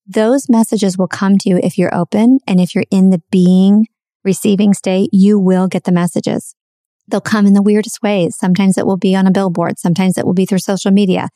Those 0.07 0.49
messages 0.49 0.99
will 0.99 1.09
come 1.09 1.39
to 1.39 1.49
you 1.49 1.61
if 1.63 1.79
you're 1.79 1.95
open 1.95 2.39
and 2.47 2.61
if 2.61 2.75
you're 2.75 2.85
in 2.91 3.11
the 3.11 3.23
being 3.31 3.87
receiving 4.25 4.75
state, 4.75 5.11
you 5.13 5.39
will 5.39 5.69
get 5.69 5.85
the 5.85 5.93
messages. 5.93 6.55
They'll 7.09 7.21
come 7.21 7.47
in 7.47 7.55
the 7.55 7.63
weirdest 7.63 8.03
ways. 8.03 8.37
Sometimes 8.37 8.79
it 8.79 8.87
will 8.87 8.97
be 8.97 9.15
on 9.15 9.27
a 9.27 9.33
billboard. 9.33 9.79
Sometimes 9.79 10.17
it 10.17 10.25
will 10.25 10.35
be 10.35 10.47
through 10.47 10.59
social 10.59 10.91
media. 10.91 11.29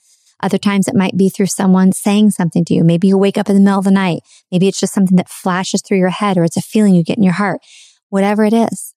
Other 0.42 0.58
times 0.58 0.86
it 0.86 0.94
might 0.94 1.16
be 1.16 1.28
through 1.28 1.46
someone 1.46 1.92
saying 1.92 2.30
something 2.30 2.64
to 2.66 2.74
you. 2.74 2.84
Maybe 2.84 3.08
you 3.08 3.16
wake 3.18 3.38
up 3.38 3.48
in 3.48 3.56
the 3.56 3.60
middle 3.60 3.78
of 3.78 3.84
the 3.84 3.90
night. 3.90 4.20
Maybe 4.52 4.68
it's 4.68 4.80
just 4.80 4.92
something 4.92 5.16
that 5.16 5.28
flashes 5.28 5.82
through 5.82 5.98
your 5.98 6.10
head 6.10 6.36
or 6.36 6.44
it's 6.44 6.56
a 6.56 6.62
feeling 6.62 6.94
you 6.94 7.02
get 7.02 7.16
in 7.16 7.22
your 7.22 7.32
heart. 7.32 7.60
Whatever 8.10 8.44
it 8.44 8.52
is, 8.52 8.94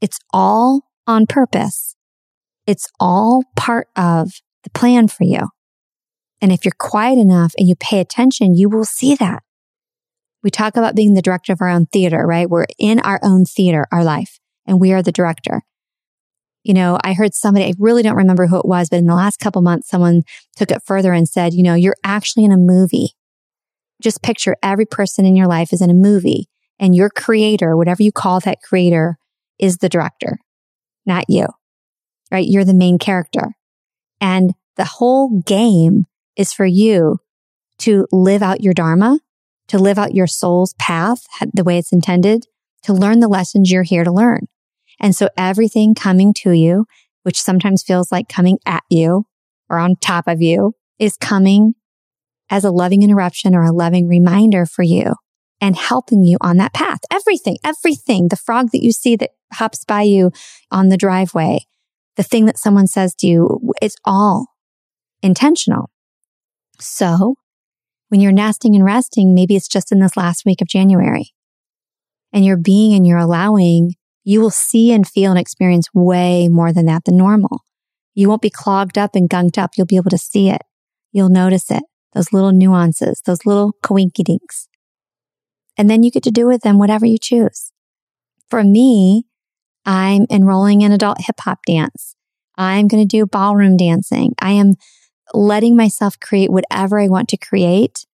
it's 0.00 0.18
all 0.32 0.88
on 1.06 1.26
purpose. 1.26 1.94
It's 2.66 2.88
all 2.98 3.44
part 3.56 3.88
of 3.96 4.32
the 4.64 4.70
plan 4.70 5.08
for 5.08 5.24
you. 5.24 5.48
And 6.42 6.50
if 6.50 6.64
you're 6.64 6.72
quiet 6.76 7.18
enough 7.18 7.54
and 7.56 7.68
you 7.68 7.76
pay 7.76 8.00
attention, 8.00 8.56
you 8.56 8.68
will 8.68 8.84
see 8.84 9.14
that. 9.14 9.44
We 10.42 10.50
talk 10.50 10.76
about 10.76 10.96
being 10.96 11.14
the 11.14 11.22
director 11.22 11.52
of 11.52 11.60
our 11.60 11.68
own 11.68 11.86
theater, 11.86 12.26
right? 12.26 12.50
We're 12.50 12.66
in 12.78 12.98
our 12.98 13.20
own 13.22 13.44
theater, 13.44 13.86
our 13.92 14.02
life, 14.02 14.40
and 14.66 14.80
we 14.80 14.92
are 14.92 15.02
the 15.02 15.12
director. 15.12 15.62
You 16.64 16.74
know, 16.74 16.98
I 17.02 17.12
heard 17.12 17.32
somebody, 17.34 17.66
I 17.66 17.74
really 17.78 18.02
don't 18.02 18.16
remember 18.16 18.48
who 18.48 18.58
it 18.58 18.66
was, 18.66 18.88
but 18.90 18.96
in 18.96 19.06
the 19.06 19.14
last 19.14 19.38
couple 19.38 19.62
months, 19.62 19.88
someone 19.88 20.22
took 20.56 20.72
it 20.72 20.82
further 20.84 21.12
and 21.12 21.28
said, 21.28 21.54
you 21.54 21.62
know, 21.62 21.74
you're 21.74 21.96
actually 22.04 22.44
in 22.44 22.52
a 22.52 22.56
movie. 22.56 23.12
Just 24.00 24.22
picture 24.22 24.56
every 24.64 24.86
person 24.86 25.24
in 25.24 25.36
your 25.36 25.46
life 25.46 25.72
is 25.72 25.80
in 25.80 25.90
a 25.90 25.94
movie 25.94 26.48
and 26.78 26.94
your 26.94 27.08
creator, 27.08 27.76
whatever 27.76 28.02
you 28.02 28.10
call 28.10 28.40
that 28.40 28.62
creator, 28.62 29.16
is 29.60 29.76
the 29.76 29.88
director, 29.88 30.38
not 31.06 31.24
you, 31.28 31.46
right? 32.32 32.46
You're 32.48 32.64
the 32.64 32.74
main 32.74 32.98
character. 32.98 33.52
And 34.20 34.54
the 34.76 34.84
whole 34.84 35.40
game 35.46 36.06
is 36.36 36.52
for 36.52 36.66
you 36.66 37.18
to 37.78 38.06
live 38.12 38.42
out 38.42 38.62
your 38.62 38.74
Dharma, 38.74 39.20
to 39.68 39.78
live 39.78 39.98
out 39.98 40.14
your 40.14 40.26
soul's 40.26 40.74
path 40.74 41.26
the 41.52 41.64
way 41.64 41.78
it's 41.78 41.92
intended, 41.92 42.46
to 42.82 42.92
learn 42.92 43.20
the 43.20 43.28
lessons 43.28 43.70
you're 43.70 43.82
here 43.82 44.04
to 44.04 44.12
learn. 44.12 44.46
And 45.00 45.14
so 45.16 45.28
everything 45.36 45.94
coming 45.94 46.32
to 46.38 46.52
you, 46.52 46.86
which 47.22 47.40
sometimes 47.40 47.82
feels 47.82 48.12
like 48.12 48.28
coming 48.28 48.58
at 48.66 48.84
you 48.88 49.24
or 49.68 49.78
on 49.78 49.96
top 49.96 50.28
of 50.28 50.40
you, 50.40 50.74
is 50.98 51.16
coming 51.16 51.74
as 52.50 52.64
a 52.64 52.70
loving 52.70 53.02
interruption 53.02 53.54
or 53.54 53.64
a 53.64 53.72
loving 53.72 54.08
reminder 54.08 54.66
for 54.66 54.82
you 54.82 55.14
and 55.60 55.76
helping 55.76 56.22
you 56.24 56.36
on 56.40 56.56
that 56.58 56.74
path. 56.74 57.00
Everything, 57.10 57.56
everything, 57.64 58.28
the 58.28 58.36
frog 58.36 58.70
that 58.72 58.82
you 58.82 58.92
see 58.92 59.16
that 59.16 59.30
hops 59.54 59.84
by 59.84 60.02
you 60.02 60.32
on 60.70 60.88
the 60.88 60.96
driveway, 60.96 61.60
the 62.16 62.22
thing 62.22 62.46
that 62.46 62.58
someone 62.58 62.86
says 62.86 63.14
to 63.14 63.26
you, 63.26 63.72
it's 63.80 63.96
all 64.04 64.48
intentional. 65.22 65.90
So 66.84 67.36
when 68.08 68.20
you're 68.20 68.32
nesting 68.32 68.74
and 68.74 68.84
resting, 68.84 69.34
maybe 69.34 69.56
it's 69.56 69.68
just 69.68 69.92
in 69.92 70.00
this 70.00 70.16
last 70.16 70.44
week 70.44 70.60
of 70.60 70.68
January 70.68 71.32
and 72.32 72.44
you're 72.44 72.56
being 72.56 72.94
and 72.94 73.06
you're 73.06 73.18
allowing, 73.18 73.94
you 74.24 74.40
will 74.40 74.50
see 74.50 74.92
and 74.92 75.06
feel 75.06 75.30
and 75.30 75.40
experience 75.40 75.88
way 75.94 76.48
more 76.48 76.72
than 76.72 76.86
that 76.86 77.04
than 77.04 77.16
normal. 77.16 77.64
You 78.14 78.28
won't 78.28 78.42
be 78.42 78.50
clogged 78.50 78.98
up 78.98 79.14
and 79.14 79.28
gunked 79.28 79.58
up. 79.58 79.72
You'll 79.76 79.86
be 79.86 79.96
able 79.96 80.10
to 80.10 80.18
see 80.18 80.50
it. 80.50 80.62
You'll 81.12 81.30
notice 81.30 81.70
it. 81.70 81.82
Those 82.14 82.32
little 82.32 82.52
nuances, 82.52 83.22
those 83.24 83.46
little 83.46 83.72
coinkydinks. 83.82 84.68
And 85.78 85.88
then 85.88 86.02
you 86.02 86.10
get 86.10 86.22
to 86.24 86.30
do 86.30 86.46
with 86.46 86.62
them 86.62 86.78
whatever 86.78 87.06
you 87.06 87.16
choose. 87.18 87.72
For 88.50 88.62
me, 88.62 89.24
I'm 89.86 90.26
enrolling 90.30 90.82
in 90.82 90.92
adult 90.92 91.22
hip 91.22 91.40
hop 91.40 91.60
dance. 91.66 92.14
I'm 92.58 92.86
going 92.86 93.02
to 93.02 93.16
do 93.16 93.24
ballroom 93.24 93.78
dancing. 93.78 94.34
I 94.40 94.52
am 94.52 94.74
letting 95.34 95.76
myself 95.76 96.18
create 96.20 96.50
whatever 96.50 97.00
I 97.00 97.08
want 97.08 97.28
to 97.30 97.36
create. 97.36 98.06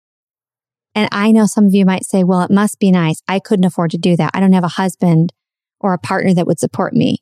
And 0.96 1.08
I 1.12 1.32
know 1.32 1.46
some 1.46 1.66
of 1.66 1.74
you 1.74 1.86
might 1.86 2.06
say, 2.06 2.24
well, 2.24 2.42
it 2.42 2.52
must 2.52 2.80
be 2.80 2.92
nice. 2.92 3.22
I 3.28 3.40
couldn't 3.40 3.66
afford 3.66 3.92
to 3.92 3.98
do 3.98 4.16
that. 4.18 4.32
I 4.34 4.40
don't 4.40 4.54
have 4.54 4.64
a 4.64 4.70
husband 4.70 5.34
or 5.80 5.94
a 5.94 6.00
partner 6.00 6.34
that 6.34 6.48
would 6.48 6.60
support 6.60 6.94
me. 6.94 7.20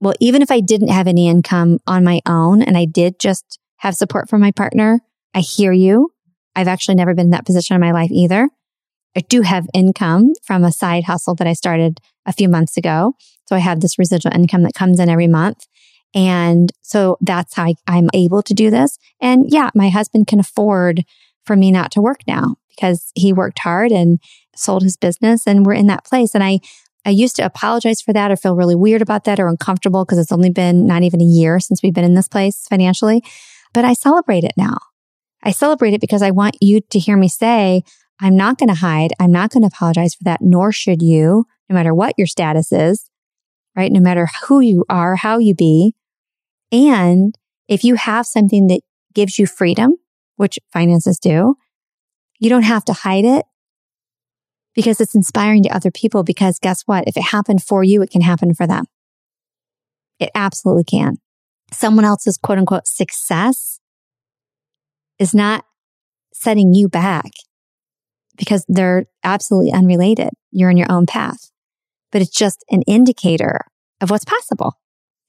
Well, 0.00 0.14
even 0.20 0.42
if 0.42 0.50
I 0.50 0.60
didn't 0.60 0.88
have 0.88 1.08
any 1.08 1.28
income 1.28 1.78
on 1.86 2.04
my 2.04 2.20
own 2.26 2.62
and 2.62 2.76
I 2.76 2.84
did 2.84 3.18
just 3.18 3.58
have 3.78 3.96
support 3.96 4.28
from 4.28 4.40
my 4.40 4.52
partner, 4.52 5.00
I 5.34 5.40
hear 5.40 5.72
you. 5.72 6.12
I've 6.54 6.68
actually 6.68 6.94
never 6.94 7.14
been 7.14 7.26
in 7.26 7.30
that 7.30 7.46
position 7.46 7.74
in 7.74 7.80
my 7.80 7.92
life 7.92 8.10
either. 8.10 8.48
I 9.16 9.20
do 9.20 9.42
have 9.42 9.66
income 9.74 10.32
from 10.44 10.64
a 10.64 10.72
side 10.72 11.04
hustle 11.04 11.34
that 11.36 11.46
I 11.46 11.52
started 11.52 12.00
a 12.26 12.32
few 12.32 12.48
months 12.48 12.76
ago. 12.76 13.14
So 13.46 13.56
I 13.56 13.60
have 13.60 13.80
this 13.80 13.98
residual 13.98 14.34
income 14.34 14.62
that 14.62 14.74
comes 14.74 15.00
in 15.00 15.08
every 15.08 15.26
month. 15.26 15.66
And 16.14 16.72
so 16.80 17.18
that's 17.20 17.54
how 17.54 17.66
I, 17.66 17.74
I'm 17.86 18.08
able 18.14 18.42
to 18.42 18.54
do 18.54 18.70
this. 18.70 18.98
And 19.20 19.46
yeah, 19.48 19.70
my 19.74 19.90
husband 19.90 20.26
can 20.26 20.40
afford 20.40 21.04
for 21.44 21.56
me 21.56 21.70
not 21.70 21.90
to 21.92 22.00
work 22.00 22.20
now 22.26 22.56
because 22.70 23.10
he 23.14 23.32
worked 23.32 23.58
hard 23.60 23.92
and 23.92 24.18
sold 24.54 24.82
his 24.82 24.96
business 24.96 25.46
and 25.46 25.66
we're 25.66 25.74
in 25.74 25.86
that 25.88 26.04
place. 26.04 26.34
And 26.34 26.42
I, 26.42 26.60
I 27.04 27.10
used 27.10 27.36
to 27.36 27.44
apologize 27.44 28.00
for 28.00 28.12
that 28.12 28.30
or 28.30 28.36
feel 28.36 28.56
really 28.56 28.74
weird 28.74 29.02
about 29.02 29.24
that 29.24 29.40
or 29.40 29.48
uncomfortable 29.48 30.04
because 30.04 30.18
it's 30.18 30.32
only 30.32 30.50
been 30.50 30.86
not 30.86 31.02
even 31.02 31.20
a 31.20 31.24
year 31.24 31.60
since 31.60 31.82
we've 31.82 31.94
been 31.94 32.04
in 32.04 32.14
this 32.14 32.28
place 32.28 32.66
financially. 32.68 33.22
But 33.72 33.84
I 33.84 33.92
celebrate 33.92 34.44
it 34.44 34.52
now. 34.56 34.78
I 35.42 35.52
celebrate 35.52 35.94
it 35.94 36.00
because 36.00 36.22
I 36.22 36.30
want 36.30 36.56
you 36.60 36.80
to 36.80 36.98
hear 36.98 37.16
me 37.16 37.28
say, 37.28 37.82
I'm 38.20 38.36
not 38.36 38.58
going 38.58 38.68
to 38.68 38.74
hide. 38.74 39.12
I'm 39.20 39.30
not 39.30 39.50
going 39.50 39.62
to 39.62 39.68
apologize 39.68 40.14
for 40.14 40.24
that, 40.24 40.40
nor 40.40 40.72
should 40.72 41.02
you, 41.02 41.46
no 41.68 41.74
matter 41.74 41.94
what 41.94 42.14
your 42.18 42.26
status 42.26 42.72
is, 42.72 43.08
right? 43.76 43.92
No 43.92 44.00
matter 44.00 44.28
who 44.46 44.60
you 44.60 44.84
are, 44.88 45.16
how 45.16 45.38
you 45.38 45.54
be. 45.54 45.94
And 46.70 47.34
if 47.66 47.84
you 47.84 47.94
have 47.94 48.26
something 48.26 48.66
that 48.68 48.80
gives 49.14 49.38
you 49.38 49.46
freedom, 49.46 49.94
which 50.36 50.58
finances 50.72 51.18
do, 51.18 51.56
you 52.38 52.48
don't 52.48 52.62
have 52.62 52.84
to 52.86 52.92
hide 52.92 53.24
it 53.24 53.44
because 54.74 55.00
it's 55.00 55.14
inspiring 55.14 55.62
to 55.64 55.74
other 55.74 55.90
people. 55.90 56.22
Because 56.22 56.58
guess 56.58 56.82
what? 56.86 57.04
If 57.06 57.16
it 57.16 57.24
happened 57.24 57.62
for 57.62 57.82
you, 57.82 58.02
it 58.02 58.10
can 58.10 58.20
happen 58.20 58.54
for 58.54 58.66
them. 58.66 58.84
It 60.18 60.30
absolutely 60.34 60.84
can. 60.84 61.16
Someone 61.72 62.04
else's 62.04 62.38
quote 62.38 62.58
unquote 62.58 62.86
success 62.86 63.80
is 65.18 65.34
not 65.34 65.64
setting 66.32 66.74
you 66.74 66.88
back 66.88 67.30
because 68.36 68.64
they're 68.68 69.06
absolutely 69.24 69.72
unrelated. 69.72 70.30
You're 70.50 70.70
on 70.70 70.76
your 70.76 70.90
own 70.90 71.06
path, 71.06 71.50
but 72.12 72.22
it's 72.22 72.30
just 72.30 72.64
an 72.70 72.82
indicator 72.82 73.62
of 74.00 74.10
what's 74.10 74.24
possible. 74.24 74.78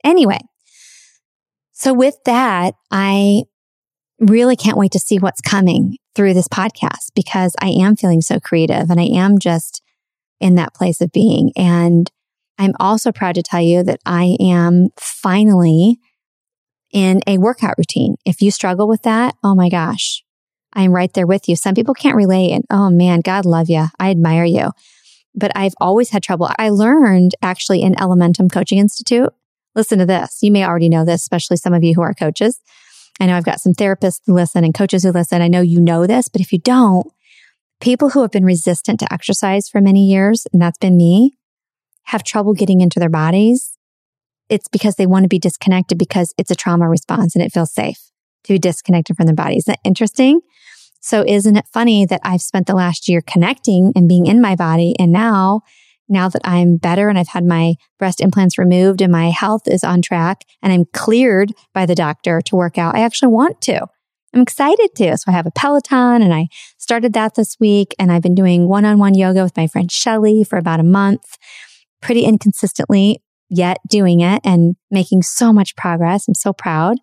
Anyway, 0.03 0.39
so 1.79 1.93
with 1.93 2.15
that, 2.25 2.75
I 2.91 3.43
really 4.19 4.57
can't 4.57 4.77
wait 4.77 4.91
to 4.91 4.99
see 4.99 5.17
what's 5.17 5.39
coming 5.39 5.95
through 6.13 6.33
this 6.33 6.49
podcast 6.49 7.13
because 7.15 7.55
I 7.61 7.69
am 7.69 7.95
feeling 7.95 8.19
so 8.19 8.37
creative 8.37 8.89
and 8.89 8.99
I 8.99 9.05
am 9.05 9.39
just 9.39 9.81
in 10.41 10.55
that 10.55 10.73
place 10.73 10.99
of 10.99 11.13
being. 11.13 11.53
And 11.55 12.11
I'm 12.57 12.73
also 12.81 13.13
proud 13.13 13.35
to 13.35 13.41
tell 13.41 13.61
you 13.61 13.81
that 13.83 14.01
I 14.05 14.35
am 14.41 14.89
finally 14.99 15.99
in 16.91 17.21
a 17.25 17.37
workout 17.37 17.75
routine. 17.77 18.15
If 18.25 18.41
you 18.41 18.51
struggle 18.51 18.89
with 18.89 19.03
that, 19.03 19.35
oh 19.41 19.55
my 19.55 19.69
gosh, 19.69 20.21
I'm 20.73 20.91
right 20.91 21.13
there 21.13 21.27
with 21.27 21.47
you. 21.47 21.55
Some 21.55 21.75
people 21.75 21.93
can't 21.93 22.17
relate 22.17 22.51
and 22.51 22.65
oh 22.69 22.89
man, 22.89 23.21
God 23.21 23.45
love 23.45 23.69
you. 23.69 23.85
I 23.97 24.09
admire 24.09 24.43
you. 24.43 24.71
But 25.33 25.53
I've 25.55 25.75
always 25.79 26.09
had 26.09 26.23
trouble. 26.23 26.49
I 26.59 26.71
learned 26.71 27.35
actually 27.41 27.83
in 27.83 27.95
Elementum 27.95 28.51
Coaching 28.51 28.79
Institute. 28.79 29.31
Listen 29.79 29.99
to 29.99 30.05
this. 30.05 30.39
You 30.41 30.51
may 30.51 30.65
already 30.65 30.89
know 30.89 31.05
this, 31.05 31.21
especially 31.21 31.55
some 31.55 31.73
of 31.73 31.85
you 31.85 31.93
who 31.93 32.01
are 32.01 32.13
coaches. 32.13 32.59
I 33.17 33.27
know 33.27 33.37
I've 33.37 33.45
got 33.45 33.61
some 33.61 33.71
therapists 33.71 34.19
who 34.25 34.33
listen 34.33 34.65
and 34.65 34.73
coaches 34.73 35.03
who 35.03 35.11
listen. 35.11 35.41
I 35.41 35.47
know 35.47 35.61
you 35.61 35.79
know 35.79 36.05
this, 36.05 36.27
but 36.27 36.41
if 36.41 36.51
you 36.51 36.59
don't, 36.59 37.07
people 37.79 38.09
who 38.09 38.21
have 38.21 38.31
been 38.31 38.43
resistant 38.43 38.99
to 38.99 39.13
exercise 39.13 39.69
for 39.69 39.79
many 39.79 40.05
years, 40.05 40.45
and 40.51 40.61
that's 40.61 40.77
been 40.77 40.97
me, 40.97 41.37
have 42.07 42.25
trouble 42.25 42.53
getting 42.53 42.81
into 42.81 42.99
their 42.99 43.09
bodies. 43.09 43.77
It's 44.49 44.67
because 44.67 44.97
they 44.97 45.07
want 45.07 45.23
to 45.23 45.29
be 45.29 45.39
disconnected 45.39 45.97
because 45.97 46.33
it's 46.37 46.51
a 46.51 46.55
trauma 46.55 46.89
response 46.89 47.33
and 47.33 47.41
it 47.41 47.53
feels 47.53 47.71
safe 47.71 48.11
to 48.43 48.53
be 48.55 48.59
disconnected 48.59 49.15
from 49.15 49.27
their 49.27 49.35
body. 49.35 49.55
Isn't 49.59 49.71
that 49.71 49.87
interesting? 49.87 50.41
So 50.99 51.23
isn't 51.25 51.55
it 51.55 51.69
funny 51.71 52.05
that 52.05 52.19
I've 52.25 52.41
spent 52.41 52.67
the 52.67 52.75
last 52.75 53.07
year 53.07 53.21
connecting 53.25 53.93
and 53.95 54.09
being 54.09 54.25
in 54.25 54.41
my 54.41 54.57
body 54.57 54.93
and 54.99 55.13
now 55.13 55.61
now 56.09 56.27
that 56.29 56.41
I'm 56.43 56.77
better 56.77 57.09
and 57.09 57.17
I've 57.17 57.27
had 57.29 57.45
my 57.45 57.75
breast 57.97 58.19
implants 58.19 58.57
removed 58.57 59.01
and 59.01 59.11
my 59.11 59.29
health 59.29 59.67
is 59.67 59.83
on 59.83 60.01
track 60.01 60.43
and 60.61 60.73
I'm 60.73 60.85
cleared 60.93 61.53
by 61.73 61.85
the 61.85 61.95
doctor 61.95 62.41
to 62.41 62.55
work 62.55 62.77
out, 62.77 62.95
I 62.95 63.01
actually 63.01 63.31
want 63.31 63.61
to. 63.61 63.87
I'm 64.33 64.41
excited 64.41 64.89
to. 64.95 65.17
So 65.17 65.25
I 65.27 65.31
have 65.31 65.47
a 65.47 65.51
Peloton 65.51 66.21
and 66.21 66.33
I 66.33 66.47
started 66.77 67.13
that 67.13 67.35
this 67.35 67.57
week 67.59 67.95
and 67.97 68.11
I've 68.11 68.21
been 68.21 68.35
doing 68.35 68.67
one 68.67 68.85
on 68.85 68.99
one 68.99 69.15
yoga 69.15 69.43
with 69.43 69.57
my 69.57 69.67
friend 69.67 69.91
Shelly 69.91 70.43
for 70.43 70.57
about 70.57 70.79
a 70.79 70.83
month, 70.83 71.37
pretty 72.01 72.25
inconsistently, 72.25 73.23
yet 73.49 73.77
doing 73.87 74.19
it 74.19 74.41
and 74.43 74.75
making 74.91 75.23
so 75.23 75.51
much 75.51 75.75
progress. 75.75 76.27
I'm 76.27 76.35
so 76.35 76.53
proud. 76.53 76.97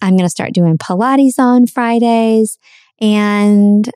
I'm 0.00 0.16
going 0.16 0.26
to 0.26 0.30
start 0.30 0.54
doing 0.54 0.78
Pilates 0.78 1.38
on 1.38 1.66
Fridays 1.66 2.58
and 3.00 3.90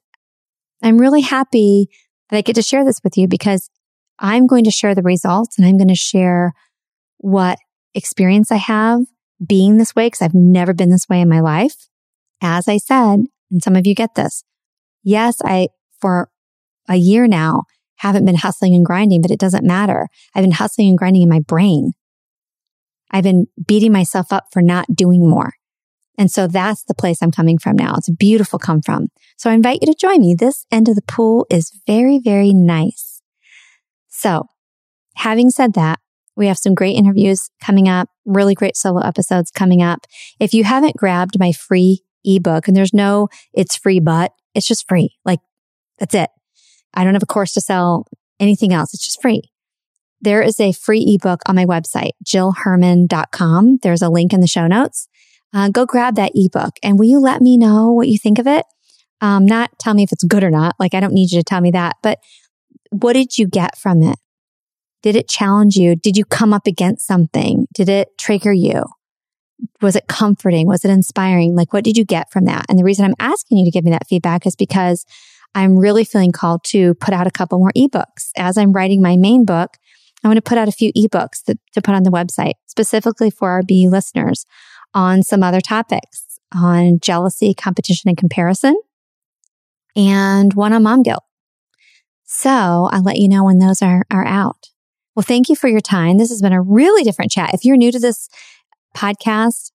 I'm 0.82 0.98
really 0.98 1.22
happy 1.22 1.88
that 2.28 2.36
I 2.36 2.42
get 2.42 2.56
to 2.56 2.62
share 2.62 2.84
this 2.84 3.00
with 3.02 3.16
you 3.16 3.26
because 3.26 3.70
I'm 4.18 4.46
going 4.46 4.64
to 4.64 4.70
share 4.70 4.94
the 4.94 5.02
results 5.02 5.58
and 5.58 5.66
I'm 5.66 5.76
going 5.76 5.88
to 5.88 5.94
share 5.94 6.52
what 7.18 7.58
experience 7.94 8.52
I 8.52 8.56
have 8.56 9.02
being 9.44 9.76
this 9.76 9.94
way 9.94 10.06
because 10.06 10.22
I've 10.22 10.34
never 10.34 10.72
been 10.72 10.90
this 10.90 11.08
way 11.08 11.20
in 11.20 11.28
my 11.28 11.40
life. 11.40 11.88
As 12.40 12.68
I 12.68 12.78
said, 12.78 13.24
and 13.50 13.62
some 13.62 13.76
of 13.76 13.86
you 13.86 13.94
get 13.94 14.14
this. 14.14 14.44
Yes, 15.02 15.40
I, 15.44 15.68
for 16.00 16.30
a 16.88 16.96
year 16.96 17.26
now, 17.26 17.64
haven't 17.96 18.24
been 18.24 18.36
hustling 18.36 18.74
and 18.74 18.84
grinding, 18.84 19.22
but 19.22 19.30
it 19.30 19.38
doesn't 19.38 19.64
matter. 19.64 20.08
I've 20.34 20.42
been 20.42 20.52
hustling 20.52 20.88
and 20.88 20.98
grinding 20.98 21.22
in 21.22 21.28
my 21.28 21.40
brain. 21.40 21.92
I've 23.10 23.24
been 23.24 23.46
beating 23.64 23.92
myself 23.92 24.32
up 24.32 24.46
for 24.52 24.60
not 24.60 24.94
doing 24.94 25.28
more. 25.28 25.52
And 26.16 26.30
so 26.30 26.46
that's 26.46 26.84
the 26.84 26.94
place 26.94 27.22
I'm 27.22 27.30
coming 27.30 27.58
from 27.58 27.76
now. 27.76 27.94
It's 27.96 28.08
a 28.08 28.12
beautiful 28.12 28.58
come 28.58 28.82
from. 28.82 29.08
So 29.36 29.50
I 29.50 29.54
invite 29.54 29.80
you 29.80 29.92
to 29.92 29.98
join 29.98 30.20
me. 30.20 30.34
This 30.34 30.66
end 30.70 30.88
of 30.88 30.94
the 30.94 31.02
pool 31.02 31.46
is 31.50 31.72
very, 31.86 32.20
very 32.22 32.52
nice. 32.52 33.03
So 34.24 34.46
having 35.16 35.50
said 35.50 35.74
that, 35.74 36.00
we 36.34 36.46
have 36.46 36.58
some 36.58 36.74
great 36.74 36.96
interviews 36.96 37.50
coming 37.62 37.88
up, 37.88 38.08
really 38.24 38.54
great 38.54 38.74
solo 38.74 39.00
episodes 39.00 39.50
coming 39.50 39.82
up. 39.82 40.06
If 40.40 40.54
you 40.54 40.64
haven't 40.64 40.96
grabbed 40.96 41.38
my 41.38 41.52
free 41.52 42.00
ebook 42.24 42.66
and 42.66 42.74
there's 42.74 42.94
no, 42.94 43.28
it's 43.52 43.76
free, 43.76 44.00
but 44.00 44.32
it's 44.54 44.66
just 44.66 44.88
free. 44.88 45.14
Like 45.26 45.40
that's 45.98 46.14
it. 46.14 46.30
I 46.94 47.04
don't 47.04 47.12
have 47.12 47.22
a 47.22 47.26
course 47.26 47.52
to 47.52 47.60
sell 47.60 48.06
anything 48.40 48.72
else. 48.72 48.94
It's 48.94 49.04
just 49.04 49.20
free. 49.20 49.42
There 50.22 50.40
is 50.40 50.58
a 50.58 50.72
free 50.72 51.04
ebook 51.06 51.42
on 51.46 51.54
my 51.54 51.66
website, 51.66 52.12
jillherman.com. 52.24 53.80
There's 53.82 54.00
a 54.00 54.08
link 54.08 54.32
in 54.32 54.40
the 54.40 54.46
show 54.46 54.66
notes. 54.66 55.06
Uh, 55.52 55.68
go 55.68 55.84
grab 55.84 56.16
that 56.16 56.32
ebook 56.34 56.78
and 56.82 56.98
will 56.98 57.06
you 57.06 57.20
let 57.20 57.42
me 57.42 57.58
know 57.58 57.92
what 57.92 58.08
you 58.08 58.18
think 58.18 58.38
of 58.38 58.46
it? 58.46 58.64
Um, 59.20 59.44
not 59.46 59.78
tell 59.78 59.94
me 59.94 60.02
if 60.02 60.12
it's 60.12 60.24
good 60.24 60.42
or 60.42 60.50
not. 60.50 60.76
Like 60.80 60.94
I 60.94 61.00
don't 61.00 61.12
need 61.12 61.30
you 61.30 61.38
to 61.40 61.44
tell 61.44 61.60
me 61.60 61.70
that, 61.72 61.96
but 62.02 62.18
what 63.00 63.14
did 63.14 63.38
you 63.38 63.48
get 63.48 63.76
from 63.76 64.02
it? 64.02 64.18
Did 65.02 65.16
it 65.16 65.28
challenge 65.28 65.76
you? 65.76 65.96
Did 65.96 66.16
you 66.16 66.24
come 66.24 66.52
up 66.52 66.66
against 66.66 67.06
something? 67.06 67.66
Did 67.74 67.88
it 67.88 68.16
trigger 68.18 68.52
you? 68.52 68.84
Was 69.82 69.96
it 69.96 70.06
comforting? 70.08 70.66
Was 70.66 70.84
it 70.84 70.90
inspiring? 70.90 71.56
Like, 71.56 71.72
what 71.72 71.84
did 71.84 71.96
you 71.96 72.04
get 72.04 72.30
from 72.30 72.44
that? 72.44 72.66
And 72.68 72.78
the 72.78 72.84
reason 72.84 73.04
I'm 73.04 73.14
asking 73.18 73.58
you 73.58 73.64
to 73.64 73.70
give 73.70 73.84
me 73.84 73.90
that 73.90 74.06
feedback 74.06 74.46
is 74.46 74.54
because 74.54 75.04
I'm 75.54 75.76
really 75.76 76.04
feeling 76.04 76.32
called 76.32 76.62
to 76.68 76.94
put 76.94 77.14
out 77.14 77.26
a 77.26 77.32
couple 77.32 77.58
more 77.58 77.72
ebooks. 77.76 78.30
As 78.36 78.56
I'm 78.56 78.72
writing 78.72 79.02
my 79.02 79.16
main 79.16 79.44
book, 79.44 79.76
I 80.22 80.28
want 80.28 80.36
to 80.36 80.42
put 80.42 80.58
out 80.58 80.68
a 80.68 80.72
few 80.72 80.92
ebooks 80.92 81.42
to, 81.46 81.56
to 81.74 81.82
put 81.82 81.94
on 81.94 82.04
the 82.04 82.10
website 82.10 82.54
specifically 82.66 83.30
for 83.30 83.50
our 83.50 83.62
BU 83.62 83.90
listeners 83.90 84.46
on 84.94 85.22
some 85.22 85.42
other 85.42 85.60
topics 85.60 86.38
on 86.54 86.98
jealousy, 87.00 87.52
competition, 87.54 88.08
and 88.08 88.16
comparison, 88.16 88.76
and 89.96 90.54
one 90.54 90.72
on 90.72 90.84
mom 90.84 91.02
guilt. 91.02 91.24
So 92.36 92.88
I'll 92.90 93.04
let 93.04 93.18
you 93.18 93.28
know 93.28 93.44
when 93.44 93.60
those 93.60 93.80
are, 93.80 94.04
are 94.10 94.26
out. 94.26 94.70
Well, 95.14 95.22
thank 95.22 95.48
you 95.48 95.54
for 95.54 95.68
your 95.68 95.80
time. 95.80 96.18
This 96.18 96.30
has 96.30 96.42
been 96.42 96.52
a 96.52 96.60
really 96.60 97.04
different 97.04 97.30
chat. 97.30 97.54
If 97.54 97.64
you're 97.64 97.76
new 97.76 97.92
to 97.92 98.00
this 98.00 98.28
podcast, 98.94 99.70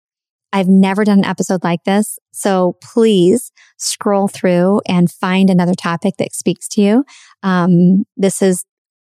I've 0.52 0.67
never 0.67 1.06
done 1.06 1.19
an 1.19 1.26
episode 1.26 1.63
like 1.63 1.86
this. 1.86 2.19
So 2.34 2.76
please 2.84 3.54
scroll 3.78 4.28
through 4.28 4.82
and 4.89 5.10
find 5.10 5.50
another 5.50 5.74
topic 5.74 6.15
that 6.19 6.34
speaks 6.34 6.67
to 6.69 6.82
you. 6.82 7.06
Um, 7.43 8.04
this 8.17 8.41
is 8.41 8.65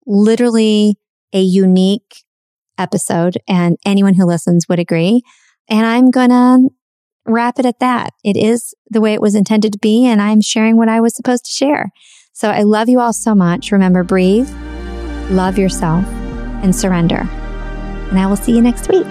literally 0.08 0.96
a 1.32 1.42
unique 1.42 2.24
episode 2.80 3.38
and 3.48 3.78
anyone 3.86 4.16
who 4.16 4.26
listens 4.26 4.68
would 4.68 4.80
agree. 4.80 5.22
And 5.70 5.86
I'm 5.86 6.10
going 6.10 6.30
to 6.30 6.70
wrap 7.28 7.60
it 7.60 7.66
at 7.68 7.80
that. 7.80 8.14
It 8.24 8.38
is 8.38 8.74
the 8.90 9.02
way 9.02 9.14
it 9.14 9.22
was 9.22 9.36
intended 9.36 9.72
to 9.74 9.80
be. 9.80 10.08
And 10.08 10.20
I'm 10.20 10.42
sharing 10.42 10.78
what 10.78 10.90
I 10.90 11.00
was 11.00 11.16
supposed 11.16 11.46
to 11.46 11.52
share. 11.52 11.92
So 12.36 12.50
I 12.50 12.64
love 12.64 12.90
you 12.90 13.00
all 13.00 13.14
so 13.14 13.34
much. 13.34 13.72
Remember, 13.72 14.04
breathe, 14.04 14.50
love 15.32 15.58
yourself, 15.58 16.04
and 16.62 16.76
surrender. 16.76 17.22
And 18.10 18.20
I 18.20 18.28
will 18.28 18.36
see 18.36 18.54
you 18.54 18.62
next 18.62 18.90
week. 18.90 19.08